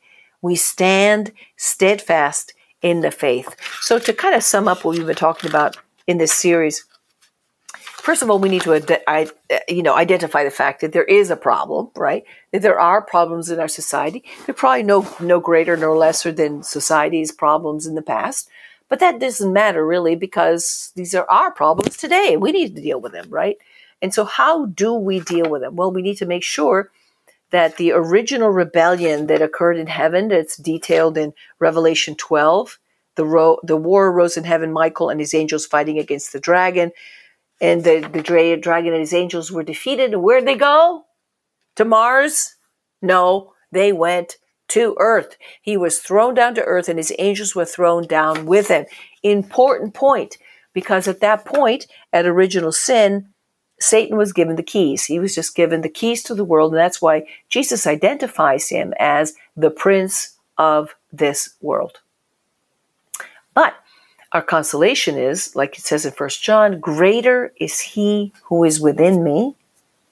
We 0.42 0.56
stand 0.56 1.34
steadfast 1.58 2.53
in 2.83 3.01
the 3.01 3.09
faith. 3.09 3.55
So, 3.81 3.97
to 3.97 4.13
kind 4.13 4.35
of 4.35 4.43
sum 4.43 4.67
up 4.67 4.83
what 4.83 4.95
we've 4.97 5.07
been 5.07 5.15
talking 5.15 5.49
about 5.49 5.77
in 6.05 6.19
this 6.19 6.33
series, 6.33 6.85
first 8.03 8.21
of 8.21 8.29
all, 8.29 8.37
we 8.37 8.49
need 8.49 8.61
to 8.63 9.41
you 9.67 9.81
know 9.81 9.95
identify 9.95 10.43
the 10.43 10.51
fact 10.51 10.81
that 10.81 10.91
there 10.91 11.05
is 11.05 11.31
a 11.31 11.35
problem, 11.35 11.89
right? 11.95 12.23
That 12.51 12.61
there 12.61 12.79
are 12.79 13.01
problems 13.01 13.49
in 13.49 13.59
our 13.59 13.67
society. 13.67 14.23
They're 14.45 14.53
probably 14.53 14.83
no 14.83 15.07
no 15.19 15.39
greater 15.39 15.75
nor 15.75 15.97
lesser 15.97 16.31
than 16.31 16.61
society's 16.61 17.31
problems 17.31 17.87
in 17.87 17.95
the 17.95 18.01
past. 18.03 18.49
But 18.89 18.99
that 18.99 19.19
doesn't 19.19 19.51
matter 19.51 19.83
really 19.83 20.15
because 20.15 20.91
these 20.95 21.15
are 21.15 21.27
our 21.27 21.51
problems 21.51 21.97
today. 21.97 22.37
We 22.37 22.51
need 22.51 22.75
to 22.75 22.81
deal 22.81 23.01
with 23.01 23.13
them, 23.13 23.27
right? 23.29 23.57
And 24.03 24.13
so, 24.13 24.25
how 24.25 24.65
do 24.67 24.93
we 24.93 25.21
deal 25.21 25.49
with 25.49 25.61
them? 25.61 25.77
Well, 25.77 25.91
we 25.91 26.01
need 26.01 26.17
to 26.17 26.25
make 26.25 26.43
sure 26.43 26.91
that 27.53 27.77
the 27.77 27.91
original 27.91 28.50
rebellion 28.50 29.27
that 29.27 29.39
occurred 29.39 29.77
in 29.77 29.86
heaven, 29.86 30.27
that's 30.27 30.57
detailed 30.57 31.19
in 31.19 31.33
Revelation 31.60 32.15
12, 32.15 32.79
the, 33.15 33.25
ro- 33.25 33.60
the 33.62 33.77
war 33.77 34.07
arose 34.07 34.38
in 34.38 34.43
heaven, 34.43 34.74
Michael 34.74 35.10
and 35.10 35.19
his 35.19 35.36
angels 35.36 35.67
fighting 35.67 36.00
against 36.00 36.33
the 36.33 36.39
dragon, 36.39 36.91
and 37.62 37.83
the, 37.83 38.10
the 38.12 38.24
dra- 38.24 38.57
dragon 38.57 38.93
and 38.93 39.01
his 39.01 39.13
angels 39.13 39.51
were 39.51 39.62
defeated. 39.62 40.13
And 40.13 40.24
where'd 40.24 40.48
they 40.48 40.55
go? 40.55 41.05
To 41.75 41.86
Mars? 41.86 42.55
No, 43.03 43.53
they 43.72 43.93
went 43.93 44.38
to 44.69 44.95
earth. 45.00 45.38
He 45.62 45.77
was 45.77 46.00
thrown 46.00 46.33
down 46.33 46.55
to 46.55 46.63
earth, 46.63 46.89
and 46.89 46.98
his 46.98 47.13
angels 47.19 47.53
were 47.53 47.65
thrown 47.65 48.07
down 48.07 48.48
with 48.48 48.69
him. 48.69 48.86
Important 49.22 49.93
point, 49.93 50.39
because 50.74 51.07
at 51.07 51.19
that 51.19 51.45
point, 51.45 51.86
at 52.12 52.25
original 52.25 52.72
sin, 52.72 53.32
Satan 53.83 54.17
was 54.17 54.31
given 54.31 54.55
the 54.55 54.63
keys. 54.63 55.05
He 55.05 55.19
was 55.19 55.35
just 55.35 55.55
given 55.55 55.81
the 55.81 55.89
keys 55.89 56.23
to 56.23 56.33
the 56.33 56.45
world, 56.45 56.71
and 56.71 56.79
that's 56.79 57.01
why 57.01 57.27
Jesus 57.49 57.85
identifies 57.85 58.69
him 58.69 58.93
as 58.97 59.33
the 59.57 59.69
prince 59.69 60.37
of 60.57 60.95
this 61.11 61.55
world. 61.59 61.99
But 63.53 63.75
our 64.31 64.41
consolation 64.41 65.17
is, 65.17 65.53
like 65.53 65.77
it 65.77 65.83
says 65.83 66.05
in 66.05 66.13
First 66.13 66.41
John, 66.41 66.79
greater 66.79 67.53
is 67.59 67.81
he 67.81 68.31
who 68.43 68.63
is 68.63 68.79
within 68.79 69.21
me, 69.21 69.55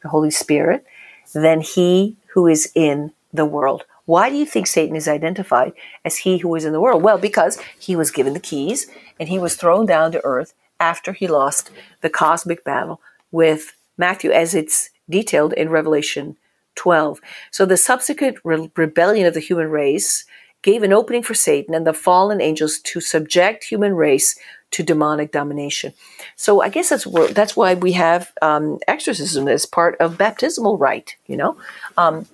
the 0.04 0.10
Holy 0.10 0.32
Spirit, 0.32 0.86
than 1.34 1.62
he 1.62 2.18
who 2.34 2.48
is 2.48 2.70
in 2.76 3.14
the 3.32 3.46
world. 3.46 3.86
Why 4.04 4.30
do 4.30 4.36
you 4.36 4.46
think 4.46 4.68
Satan 4.68 4.98
is 4.98 5.08
identified 5.08 5.72
as 6.04 6.18
he 6.18 6.40
who 6.40 6.54
is 6.56 6.66
in 6.66 6.74
the 6.74 6.82
world? 6.82 7.04
Well, 7.04 7.18
because 7.18 7.58
he 7.80 7.96
was 7.96 8.12
given 8.12 8.34
the 8.34 8.40
keys 8.42 8.88
and 9.18 9.30
he 9.30 9.40
was 9.40 9.56
thrown 9.56 9.86
down 9.86 10.12
to 10.12 10.26
earth 10.26 10.54
after 10.78 11.14
he 11.14 11.28
lost 11.28 11.72
the 12.02 12.10
cosmic 12.10 12.66
battle 12.66 13.00
with 13.32 13.74
Matthew 13.98 14.32
as 14.32 14.56
it's 14.56 14.90
detailed 15.10 15.54
in 15.54 15.70
Revelation 15.70 16.38
12. 16.76 17.20
So 17.52 17.66
the 17.66 17.78
subsequent 17.78 18.38
re- 18.44 18.72
rebellion 18.76 19.28
of 19.28 19.34
the 19.34 19.40
human 19.40 19.70
race 19.70 20.26
gave 20.62 20.84
an 20.84 20.94
opening 20.94 21.24
for 21.24 21.34
Satan 21.34 21.74
and 21.74 21.88
the 21.88 21.94
fallen 21.94 22.40
angels 22.40 22.80
to 22.80 23.02
subject 23.02 23.64
human 23.64 23.96
race 23.96 24.38
to 24.72 24.84
demonic 24.84 25.32
domination. 25.32 25.94
So 26.36 26.62
I 26.62 26.70
guess 26.70 26.90
that's 26.90 27.06
that's 27.34 27.58
why 27.58 27.74
we 27.74 27.92
have 27.94 28.32
um, 28.42 28.80
exorcism 28.88 29.48
as 29.48 29.66
part 29.66 29.98
of 30.00 30.18
baptismal 30.18 30.78
rite. 30.78 31.16
You 31.28 31.38
know, 31.38 31.58
um, 31.98 32.26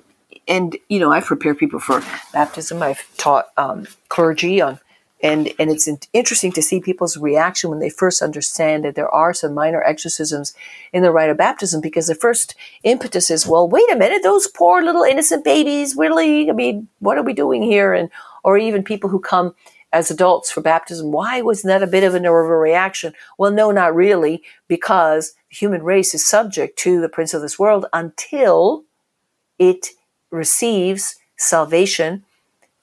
and 0.47 0.77
you 0.87 0.99
know 0.99 1.11
I've 1.11 1.25
prepared 1.25 1.57
people 1.57 1.79
for 1.79 2.03
baptism. 2.33 2.83
I've 2.83 3.03
taught 3.17 3.47
um, 3.57 3.87
clergy 4.09 4.61
on 4.61 4.79
and 5.21 5.51
and 5.57 5.71
it's 5.71 5.89
interesting 6.13 6.51
to 6.51 6.61
see 6.61 6.79
people's 6.79 7.17
reaction 7.17 7.69
when 7.69 7.79
they 7.79 7.89
first 7.89 8.21
understand 8.21 8.85
that 8.85 8.95
there 8.95 9.09
are 9.09 9.33
some 9.33 9.53
minor 9.53 9.83
exorcisms 9.83 10.53
in 10.93 11.01
the 11.01 11.11
rite 11.11 11.29
of 11.29 11.37
baptism 11.37 11.81
because 11.81 12.07
the 12.07 12.15
first 12.15 12.55
impetus 12.83 13.31
is 13.31 13.47
well 13.47 13.67
wait 13.67 13.89
a 13.91 13.95
minute 13.95 14.21
those 14.23 14.47
poor 14.47 14.83
little 14.83 15.03
innocent 15.03 15.43
babies 15.43 15.95
really? 15.95 16.49
I 16.49 16.53
mean 16.53 16.87
what 16.99 17.17
are 17.17 17.23
we 17.23 17.33
doing 17.33 17.61
here? 17.61 17.93
And 17.93 18.09
or 18.43 18.57
even 18.57 18.83
people 18.83 19.09
who 19.09 19.19
come 19.19 19.55
as 19.91 20.11
adults 20.11 20.51
for 20.51 20.61
baptism 20.61 21.11
why 21.11 21.41
wasn't 21.41 21.69
that 21.69 21.81
a 21.81 21.87
bit 21.87 22.03
of 22.03 22.13
an 22.13 22.23
overreaction 22.23 23.13
well 23.37 23.51
no 23.51 23.71
not 23.71 23.95
really 23.95 24.43
because 24.67 25.33
the 25.49 25.55
human 25.55 25.81
race 25.81 26.13
is 26.13 26.27
subject 26.27 26.77
to 26.77 27.01
the 27.01 27.09
prince 27.09 27.33
of 27.33 27.41
this 27.41 27.57
world 27.57 27.85
until 27.93 28.83
it 29.57 29.87
receives 30.29 31.15
salvation 31.37 32.23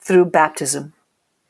through 0.00 0.25
baptism 0.25 0.95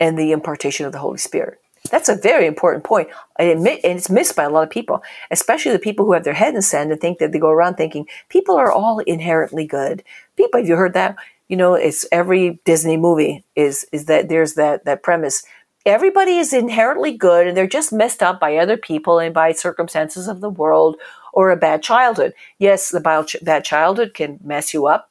and 0.01 0.19
the 0.19 0.33
impartation 0.33 0.87
of 0.87 0.93
the 0.93 0.99
Holy 0.99 1.19
Spirit. 1.19 1.61
That's 1.91 2.09
a 2.09 2.17
very 2.17 2.47
important 2.47 2.85
point. 2.85 3.09
I 3.39 3.45
admit, 3.45 3.81
And 3.85 3.99
it's 3.99 4.09
missed 4.09 4.37
by 4.37 4.45
a 4.45 4.51
lot 4.51 4.63
of 4.63 4.71
people, 4.71 5.03
especially 5.31 5.73
the 5.73 5.79
people 5.79 6.07
who 6.07 6.13
have 6.13 6.25
their 6.25 6.33
head 6.33 6.55
in 6.55 6.63
sand 6.63 6.91
and 6.91 7.01
think 7.01 7.19
that 7.19 7.33
they 7.33 7.39
go 7.39 7.51
around 7.51 7.75
thinking 7.75 8.07
people 8.29 8.57
are 8.57 8.73
all 8.73 9.01
inherently 9.01 9.67
good. 9.67 10.03
People, 10.37 10.61
have 10.61 10.69
you 10.69 10.77
heard 10.77 10.95
that? 10.95 11.17
You 11.49 11.57
know, 11.59 11.75
it's 11.75 12.07
every 12.11 12.61
Disney 12.65 12.97
movie 12.97 13.45
is 13.55 13.87
is 13.93 14.07
that 14.07 14.31
there's 14.31 14.55
that 14.55 14.87
that 14.87 15.03
premise. 15.03 15.45
Everybody 15.85 16.39
is 16.39 16.55
inherently 16.55 17.13
good 17.13 17.47
and 17.47 17.55
they're 17.55 17.67
just 17.67 17.93
messed 17.93 18.23
up 18.23 18.41
by 18.41 18.57
other 18.57 18.79
people 18.79 19.19
and 19.19 19.35
by 19.35 19.53
circumstances 19.53 20.27
of 20.27 20.41
the 20.41 20.49
world 20.49 20.97
or 21.35 21.51
a 21.51 21.57
bad 21.57 21.83
childhood. 21.83 22.33
Yes, 22.59 22.89
the 22.89 23.01
bad 23.43 23.65
childhood 23.65 24.15
can 24.15 24.41
mess 24.43 24.73
you 24.73 24.87
up. 24.87 25.11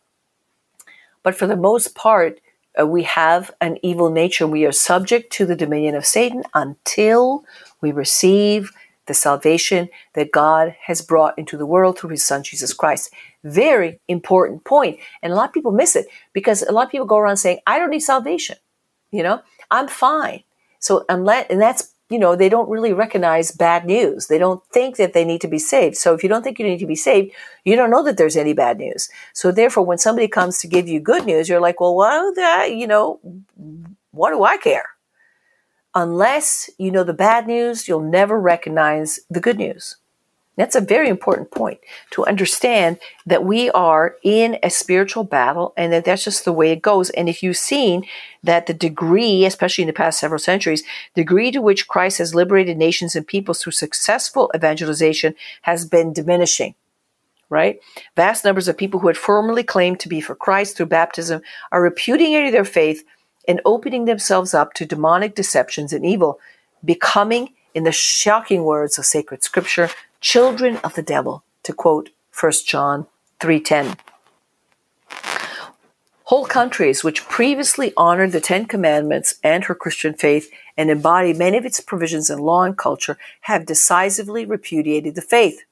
But 1.21 1.35
for 1.35 1.45
the 1.45 1.55
most 1.55 1.93
part, 1.93 2.39
uh, 2.79 2.85
we 2.87 3.03
have 3.03 3.51
an 3.61 3.77
evil 3.83 4.09
nature. 4.09 4.47
We 4.47 4.65
are 4.65 4.71
subject 4.71 5.31
to 5.33 5.45
the 5.45 5.55
dominion 5.55 5.95
of 5.95 6.05
Satan 6.05 6.43
until 6.53 7.45
we 7.81 7.91
receive 7.91 8.71
the 9.05 9.13
salvation 9.13 9.89
that 10.13 10.31
God 10.31 10.75
has 10.81 11.01
brought 11.01 11.37
into 11.37 11.57
the 11.57 11.65
world 11.65 11.99
through 11.99 12.11
his 12.11 12.23
son 12.23 12.43
Jesus 12.43 12.73
Christ. 12.73 13.11
Very 13.43 13.99
important 14.07 14.63
point. 14.63 14.99
And 15.21 15.33
a 15.33 15.35
lot 15.35 15.49
of 15.49 15.53
people 15.53 15.71
miss 15.71 15.95
it 15.95 16.07
because 16.31 16.61
a 16.63 16.71
lot 16.71 16.85
of 16.85 16.91
people 16.91 17.05
go 17.05 17.17
around 17.17 17.37
saying, 17.37 17.59
I 17.67 17.79
don't 17.79 17.89
need 17.89 17.99
salvation. 17.99 18.55
You 19.11 19.23
know, 19.23 19.41
I'm 19.69 19.87
fine. 19.87 20.43
So 20.79 21.05
unless, 21.09 21.47
and 21.49 21.61
that's 21.61 21.93
you 22.13 22.19
know, 22.19 22.35
they 22.35 22.47
don't 22.47 22.69
really 22.69 22.93
recognize 22.93 23.51
bad 23.51 23.85
news. 23.85 24.27
They 24.27 24.37
don't 24.37 24.63
think 24.67 24.97
that 24.97 25.13
they 25.13 25.25
need 25.25 25.41
to 25.41 25.47
be 25.47 25.57
saved. 25.57 25.97
So 25.97 26.13
if 26.13 26.21
you 26.21 26.29
don't 26.29 26.43
think 26.43 26.59
you 26.59 26.65
need 26.65 26.77
to 26.77 26.85
be 26.85 26.95
saved, 26.95 27.33
you 27.65 27.75
don't 27.75 27.89
know 27.89 28.03
that 28.03 28.17
there's 28.17 28.37
any 28.37 28.53
bad 28.53 28.77
news. 28.77 29.09
So 29.33 29.51
therefore, 29.51 29.83
when 29.83 29.97
somebody 29.97 30.27
comes 30.27 30.59
to 30.59 30.67
give 30.67 30.87
you 30.87 30.99
good 30.99 31.25
news, 31.25 31.49
you're 31.49 31.59
like, 31.59 31.81
well, 31.81 31.95
well, 31.95 32.31
that, 32.35 32.71
you 32.71 32.85
know, 32.85 33.19
what 34.11 34.29
do 34.29 34.43
I 34.43 34.57
care? 34.57 34.89
Unless 35.95 36.69
you 36.77 36.91
know 36.91 37.03
the 37.03 37.13
bad 37.13 37.47
news, 37.47 37.87
you'll 37.87 37.99
never 38.01 38.39
recognize 38.39 39.19
the 39.29 39.41
good 39.41 39.57
news. 39.57 39.97
That's 40.55 40.75
a 40.75 40.81
very 40.81 41.09
important 41.09 41.49
point 41.49 41.79
to 42.11 42.25
understand 42.25 42.99
that 43.25 43.43
we 43.43 43.71
are 43.71 44.17
in 44.23 44.59
a 44.61 44.69
spiritual 44.69 45.23
battle 45.23 45.73
and 45.75 45.91
that 45.91 46.05
that's 46.05 46.25
just 46.25 46.45
the 46.45 46.53
way 46.53 46.71
it 46.71 46.83
goes. 46.83 47.09
And 47.11 47.27
if 47.27 47.41
you've 47.41 47.57
seen 47.57 48.05
that 48.43 48.67
the 48.67 48.73
degree, 48.73 49.45
especially 49.45 49.83
in 49.83 49.87
the 49.87 49.93
past 49.93 50.19
several 50.19 50.39
centuries, 50.39 50.83
the 51.15 51.21
degree 51.21 51.49
to 51.51 51.61
which 51.61 51.87
Christ 51.87 52.19
has 52.19 52.35
liberated 52.35 52.77
nations 52.77 53.15
and 53.15 53.25
peoples 53.25 53.61
through 53.61 53.71
successful 53.71 54.51
evangelization 54.55 55.33
has 55.63 55.85
been 55.85 56.13
diminishing 56.13 56.75
right? 57.49 57.79
Vast 58.15 58.43
numbers 58.43 58.67
of 58.67 58.75
people 58.75 58.99
who 58.99 59.07
had 59.07 59.17
formerly 59.17 59.61
claimed 59.61 59.99
to 59.99 60.09
be 60.09 60.19
for 60.19 60.33
Christ 60.33 60.75
through 60.75 60.87
baptism 60.87 61.43
are 61.71 61.83
repudiating 61.83 62.51
their 62.51 62.65
faith 62.65 63.03
and 63.47 63.61
opening 63.63 64.05
themselves 64.05 64.55
up 64.55 64.73
to 64.73 64.87
demonic 64.87 65.35
deceptions 65.35 65.93
and 65.93 66.03
evil, 66.03 66.39
becoming, 66.83 67.53
in 67.75 67.83
the 67.83 67.91
shocking 67.91 68.63
words 68.63 68.97
of 68.97 69.05
sacred 69.05 69.43
scripture, 69.43 69.89
children 70.23 70.77
of 70.77 70.95
the 70.95 71.01
devil, 71.01 71.43
to 71.63 71.73
quote 71.73 72.09
1 72.31 72.65
John 72.65 73.07
3:10. 73.41 73.97
Whole 76.23 76.45
countries 76.45 77.03
which 77.03 77.27
previously 77.27 77.91
honored 77.97 78.31
the 78.31 78.39
Ten 78.39 78.65
Commandments 78.65 79.35
and 79.43 79.65
her 79.65 79.75
Christian 79.75 80.13
faith 80.13 80.49
and 80.77 80.89
embodied 80.89 81.37
many 81.37 81.57
of 81.57 81.65
its 81.65 81.81
provisions 81.81 82.29
in 82.29 82.39
law 82.39 82.63
and 82.63 82.77
culture 82.77 83.17
have 83.41 83.65
decisively 83.65 84.45
repudiated 84.45 85.15
the 85.15 85.21
faith. 85.21 85.65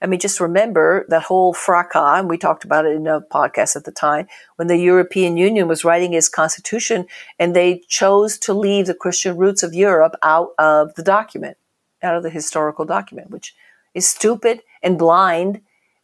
I 0.00 0.06
mean, 0.06 0.20
just 0.20 0.38
remember 0.38 1.04
that 1.08 1.24
whole 1.24 1.52
fracas, 1.52 2.20
and 2.20 2.28
we 2.28 2.38
talked 2.38 2.64
about 2.64 2.86
it 2.86 2.94
in 2.94 3.08
a 3.08 3.22
podcast 3.22 3.74
at 3.74 3.84
the 3.84 3.90
time, 3.90 4.28
when 4.54 4.68
the 4.68 4.76
European 4.76 5.36
Union 5.36 5.66
was 5.66 5.84
writing 5.84 6.14
its 6.14 6.28
constitution 6.28 7.06
and 7.40 7.56
they 7.56 7.82
chose 7.88 8.38
to 8.38 8.54
leave 8.54 8.86
the 8.86 8.94
Christian 8.94 9.36
roots 9.36 9.64
of 9.64 9.74
Europe 9.74 10.14
out 10.22 10.50
of 10.58 10.94
the 10.94 11.02
document, 11.02 11.56
out 12.04 12.16
of 12.16 12.22
the 12.22 12.30
historical 12.30 12.84
document, 12.84 13.30
which 13.30 13.52
is 13.94 14.08
stupid 14.08 14.60
and 14.82 14.98
blind 14.98 15.60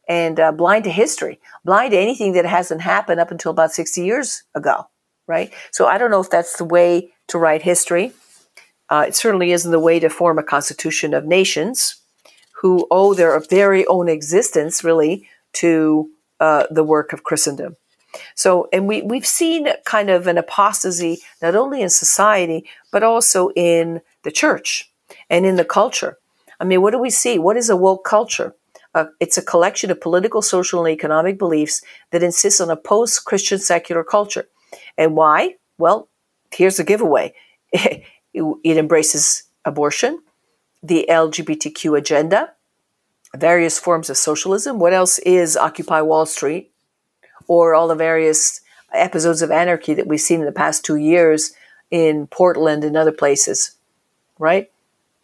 and 0.07 0.39
uh, 0.39 0.51
blind 0.51 0.83
to 0.85 0.89
history, 0.89 1.39
blind 1.63 1.91
to 1.91 1.97
anything 1.97 2.33
that 2.33 2.45
hasn't 2.45 2.81
happened 2.81 3.19
up 3.19 3.31
until 3.31 3.51
about 3.51 3.71
60 3.71 4.03
years 4.03 4.43
ago, 4.55 4.87
right? 5.27 5.53
So 5.71 5.85
I 5.85 5.97
don't 5.97 6.11
know 6.11 6.21
if 6.21 6.29
that's 6.29 6.57
the 6.57 6.65
way 6.65 7.13
to 7.27 7.37
write 7.37 7.61
history. 7.61 8.11
Uh, 8.89 9.05
it 9.07 9.15
certainly 9.15 9.51
isn't 9.53 9.71
the 9.71 9.79
way 9.79 9.99
to 9.99 10.09
form 10.09 10.37
a 10.37 10.43
constitution 10.43 11.13
of 11.13 11.25
nations 11.25 11.95
who 12.61 12.87
owe 12.91 13.13
their 13.13 13.39
very 13.49 13.85
own 13.87 14.09
existence 14.09 14.83
really 14.83 15.27
to 15.53 16.09
uh, 16.39 16.65
the 16.69 16.83
work 16.83 17.13
of 17.13 17.23
Christendom. 17.23 17.75
So, 18.35 18.67
and 18.73 18.87
we, 18.87 19.01
we've 19.01 19.25
seen 19.25 19.67
kind 19.85 20.09
of 20.09 20.27
an 20.27 20.37
apostasy 20.37 21.19
not 21.41 21.55
only 21.55 21.81
in 21.81 21.89
society, 21.89 22.67
but 22.91 23.03
also 23.03 23.49
in 23.55 24.01
the 24.23 24.31
church 24.31 24.91
and 25.29 25.45
in 25.45 25.55
the 25.55 25.65
culture. 25.65 26.17
I 26.61 26.63
mean, 26.63 26.83
what 26.83 26.91
do 26.91 26.99
we 26.99 27.09
see? 27.09 27.39
What 27.39 27.57
is 27.57 27.71
a 27.71 27.75
woke 27.75 28.05
culture? 28.05 28.55
Uh, 28.93 29.05
it's 29.19 29.37
a 29.37 29.41
collection 29.41 29.89
of 29.89 29.99
political, 29.99 30.43
social, 30.43 30.85
and 30.85 30.93
economic 30.93 31.39
beliefs 31.39 31.81
that 32.11 32.21
insists 32.21 32.61
on 32.61 32.69
a 32.69 32.75
post 32.75 33.25
Christian 33.25 33.57
secular 33.57 34.03
culture. 34.03 34.47
And 34.95 35.15
why? 35.15 35.55
Well, 35.79 36.07
here's 36.53 36.79
a 36.79 36.83
giveaway 36.83 37.33
it 37.73 38.05
embraces 38.77 39.43
abortion, 39.65 40.21
the 40.83 41.07
LGBTQ 41.09 41.97
agenda, 41.97 42.51
various 43.35 43.79
forms 43.79 44.11
of 44.11 44.17
socialism. 44.17 44.77
What 44.77 44.93
else 44.93 45.17
is 45.19 45.57
Occupy 45.57 46.01
Wall 46.01 46.27
Street 46.27 46.71
or 47.47 47.73
all 47.73 47.87
the 47.87 47.95
various 47.95 48.61
episodes 48.93 49.41
of 49.41 49.49
anarchy 49.49 49.95
that 49.95 50.05
we've 50.05 50.21
seen 50.21 50.41
in 50.41 50.45
the 50.45 50.51
past 50.51 50.85
two 50.85 50.97
years 50.97 51.53
in 51.89 52.27
Portland 52.27 52.83
and 52.83 52.95
other 52.95 53.11
places, 53.11 53.77
right? 54.37 54.69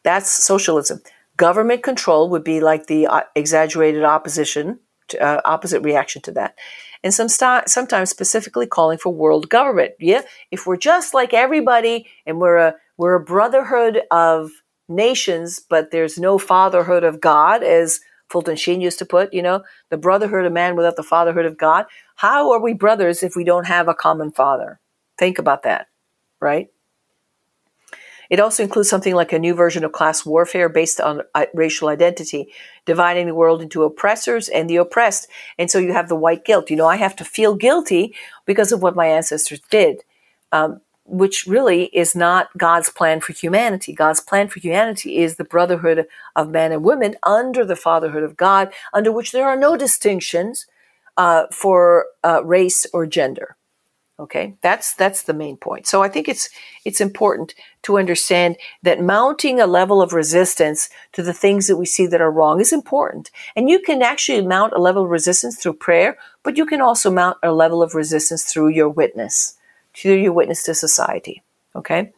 That's 0.01 0.31
socialism. 0.31 1.01
Government 1.37 1.83
control 1.83 2.29
would 2.29 2.43
be 2.43 2.59
like 2.59 2.87
the 2.87 3.07
uh, 3.07 3.21
exaggerated 3.35 4.03
opposition, 4.03 4.79
uh, 5.21 5.41
opposite 5.45 5.81
reaction 5.81 6.21
to 6.23 6.31
that. 6.33 6.55
And 7.03 7.13
some 7.13 7.29
st- 7.29 7.69
sometimes 7.69 8.09
specifically 8.09 8.65
calling 8.65 8.97
for 8.97 9.13
world 9.13 9.49
government. 9.49 9.93
Yeah, 9.99 10.23
if 10.51 10.65
we're 10.65 10.77
just 10.77 11.13
like 11.13 11.33
everybody 11.33 12.07
and 12.25 12.39
we're 12.39 12.57
a 12.57 12.75
we're 12.97 13.15
a 13.15 13.23
brotherhood 13.23 14.01
of 14.11 14.49
nations, 14.89 15.59
but 15.69 15.91
there's 15.91 16.17
no 16.17 16.37
fatherhood 16.37 17.03
of 17.03 17.21
God, 17.21 17.63
as 17.63 17.99
Fulton 18.29 18.55
Sheen 18.55 18.81
used 18.81 18.99
to 18.99 19.05
put, 19.05 19.33
you 19.33 19.41
know, 19.41 19.63
the 19.89 19.97
brotherhood 19.97 20.45
of 20.45 20.51
man 20.51 20.75
without 20.75 20.95
the 20.95 21.03
fatherhood 21.03 21.45
of 21.45 21.57
God. 21.57 21.85
How 22.15 22.51
are 22.51 22.61
we 22.61 22.73
brothers 22.73 23.23
if 23.23 23.35
we 23.35 23.43
don't 23.43 23.67
have 23.67 23.87
a 23.87 23.93
common 23.93 24.31
father? 24.31 24.79
Think 25.19 25.39
about 25.39 25.63
that, 25.63 25.87
right? 26.41 26.67
It 28.29 28.39
also 28.39 28.63
includes 28.63 28.89
something 28.89 29.15
like 29.15 29.33
a 29.33 29.39
new 29.39 29.53
version 29.53 29.83
of 29.83 29.91
class 29.91 30.25
warfare 30.25 30.69
based 30.69 30.99
on 30.99 31.21
uh, 31.35 31.45
racial 31.53 31.87
identity, 31.87 32.49
dividing 32.85 33.27
the 33.27 33.35
world 33.35 33.61
into 33.61 33.83
oppressors 33.83 34.49
and 34.49 34.69
the 34.69 34.77
oppressed. 34.77 35.27
And 35.57 35.69
so 35.71 35.79
you 35.79 35.93
have 35.93 36.09
the 36.09 36.15
white 36.15 36.45
guilt. 36.45 36.69
You 36.69 36.75
know, 36.75 36.87
I 36.87 36.97
have 36.97 37.15
to 37.17 37.25
feel 37.25 37.55
guilty 37.55 38.15
because 38.45 38.71
of 38.71 38.81
what 38.81 38.95
my 38.95 39.07
ancestors 39.07 39.61
did. 39.69 40.03
Um, 40.51 40.81
which 41.07 41.47
really 41.47 41.85
is 41.85 42.15
not 42.15 42.49
God's 42.57 42.89
plan 42.89 43.21
for 43.21 43.31
humanity. 43.31 43.93
God's 43.93 44.19
plan 44.19 44.49
for 44.49 44.59
humanity 44.59 45.19
is 45.19 45.37
the 45.37 45.45
brotherhood 45.45 46.05
of 46.35 46.49
man 46.49 46.73
and 46.73 46.83
women 46.83 47.15
under 47.23 47.63
the 47.63 47.77
fatherhood 47.77 48.23
of 48.23 48.35
God, 48.35 48.73
under 48.93 49.11
which 49.11 49.31
there 49.31 49.47
are 49.47 49.55
no 49.55 49.77
distinctions 49.77 50.67
uh, 51.15 51.45
for 51.51 52.07
uh, 52.23 52.43
race 52.43 52.85
or 52.93 53.05
gender. 53.05 53.55
Okay, 54.19 54.55
that's 54.61 54.95
that's 54.95 55.23
the 55.23 55.33
main 55.33 55.57
point. 55.57 55.85
So 55.85 56.01
I 56.01 56.09
think 56.09 56.27
it's 56.27 56.49
it's 56.85 56.99
important 56.99 57.53
to 57.83 57.99
understand 57.99 58.57
that 58.81 58.99
mounting 58.99 59.59
a 59.59 59.67
level 59.67 60.01
of 60.01 60.11
resistance 60.11 60.89
to 61.11 61.21
the 61.21 61.33
things 61.33 61.67
that 61.67 61.77
we 61.77 61.85
see 61.85 62.07
that 62.07 62.21
are 62.21 62.31
wrong 62.31 62.59
is 62.59 62.73
important. 62.73 63.29
And 63.55 63.69
you 63.69 63.79
can 63.79 64.01
actually 64.01 64.41
mount 64.41 64.73
a 64.73 64.79
level 64.79 65.03
of 65.03 65.11
resistance 65.11 65.57
through 65.61 65.73
prayer, 65.73 66.17
but 66.41 66.57
you 66.57 66.65
can 66.65 66.81
also 66.81 67.11
mount 67.11 67.37
a 67.43 67.51
level 67.51 67.83
of 67.83 67.93
resistance 67.93 68.43
through 68.45 68.69
your 68.69 68.89
witness 68.89 69.55
to 69.93 70.11
your 70.13 70.33
witness 70.33 70.63
to 70.63 70.73
society. 70.73 71.43
Okay? 71.75 72.11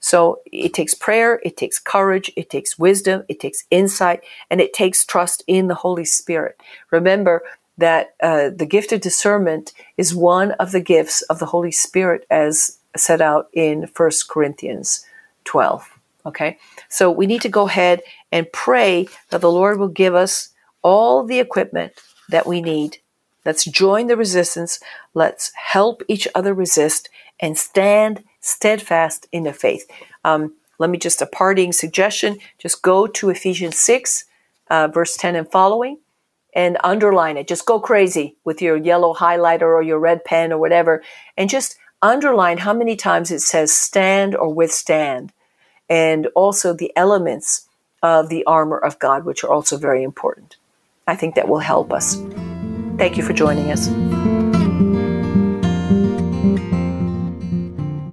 So 0.00 0.40
it 0.52 0.74
takes 0.74 0.94
prayer, 0.94 1.40
it 1.44 1.56
takes 1.56 1.78
courage, 1.78 2.30
it 2.36 2.50
takes 2.50 2.78
wisdom, 2.78 3.24
it 3.28 3.40
takes 3.40 3.64
insight, 3.70 4.20
and 4.50 4.60
it 4.60 4.72
takes 4.72 5.04
trust 5.04 5.42
in 5.46 5.68
the 5.68 5.74
Holy 5.74 6.04
Spirit. 6.04 6.60
Remember 6.90 7.42
that 7.78 8.14
uh, 8.22 8.50
the 8.54 8.66
gift 8.66 8.92
of 8.92 9.00
discernment 9.00 9.72
is 9.96 10.14
one 10.14 10.52
of 10.52 10.72
the 10.72 10.80
gifts 10.80 11.22
of 11.22 11.38
the 11.38 11.46
Holy 11.46 11.72
Spirit 11.72 12.26
as 12.30 12.78
set 12.96 13.20
out 13.20 13.48
in 13.52 13.88
1 13.96 14.10
Corinthians 14.28 15.04
12. 15.44 15.88
Okay? 16.26 16.58
So 16.88 17.10
we 17.10 17.26
need 17.26 17.42
to 17.42 17.48
go 17.48 17.66
ahead 17.66 18.02
and 18.30 18.50
pray 18.52 19.08
that 19.30 19.40
the 19.40 19.50
Lord 19.50 19.78
will 19.78 19.88
give 19.88 20.14
us 20.14 20.50
all 20.82 21.24
the 21.24 21.40
equipment 21.40 21.92
that 22.28 22.46
we 22.46 22.60
need. 22.62 22.98
Let's 23.44 23.64
join 23.64 24.06
the 24.06 24.16
resistance. 24.16 24.80
Let's 25.12 25.52
help 25.54 26.02
each 26.08 26.26
other 26.34 26.54
resist 26.54 27.10
and 27.40 27.58
stand 27.58 28.24
steadfast 28.40 29.26
in 29.32 29.42
the 29.42 29.52
faith. 29.52 29.90
Um, 30.24 30.54
let 30.78 30.90
me 30.90 30.98
just 30.98 31.22
a 31.22 31.26
parting 31.26 31.72
suggestion 31.72 32.38
just 32.58 32.82
go 32.82 33.06
to 33.06 33.30
Ephesians 33.30 33.78
6, 33.78 34.24
uh, 34.70 34.88
verse 34.88 35.16
10 35.16 35.36
and 35.36 35.50
following, 35.50 35.98
and 36.54 36.78
underline 36.84 37.36
it. 37.36 37.48
Just 37.48 37.66
go 37.66 37.80
crazy 37.80 38.36
with 38.44 38.62
your 38.62 38.76
yellow 38.76 39.14
highlighter 39.14 39.62
or 39.62 39.82
your 39.82 39.98
red 39.98 40.24
pen 40.24 40.52
or 40.52 40.58
whatever, 40.58 41.02
and 41.36 41.50
just 41.50 41.76
underline 42.00 42.58
how 42.58 42.72
many 42.72 42.96
times 42.96 43.30
it 43.30 43.40
says 43.40 43.72
stand 43.72 44.36
or 44.36 44.52
withstand, 44.52 45.32
and 45.88 46.26
also 46.34 46.72
the 46.72 46.92
elements 46.96 47.68
of 48.02 48.28
the 48.28 48.44
armor 48.44 48.78
of 48.78 48.98
God, 48.98 49.24
which 49.24 49.42
are 49.42 49.50
also 49.50 49.76
very 49.76 50.02
important. 50.02 50.56
I 51.06 51.16
think 51.16 51.34
that 51.34 51.48
will 51.48 51.58
help 51.58 51.92
us. 51.92 52.16
Thank 52.96 53.16
you 53.16 53.22
for 53.22 53.32
joining 53.32 53.70
us. 53.70 54.53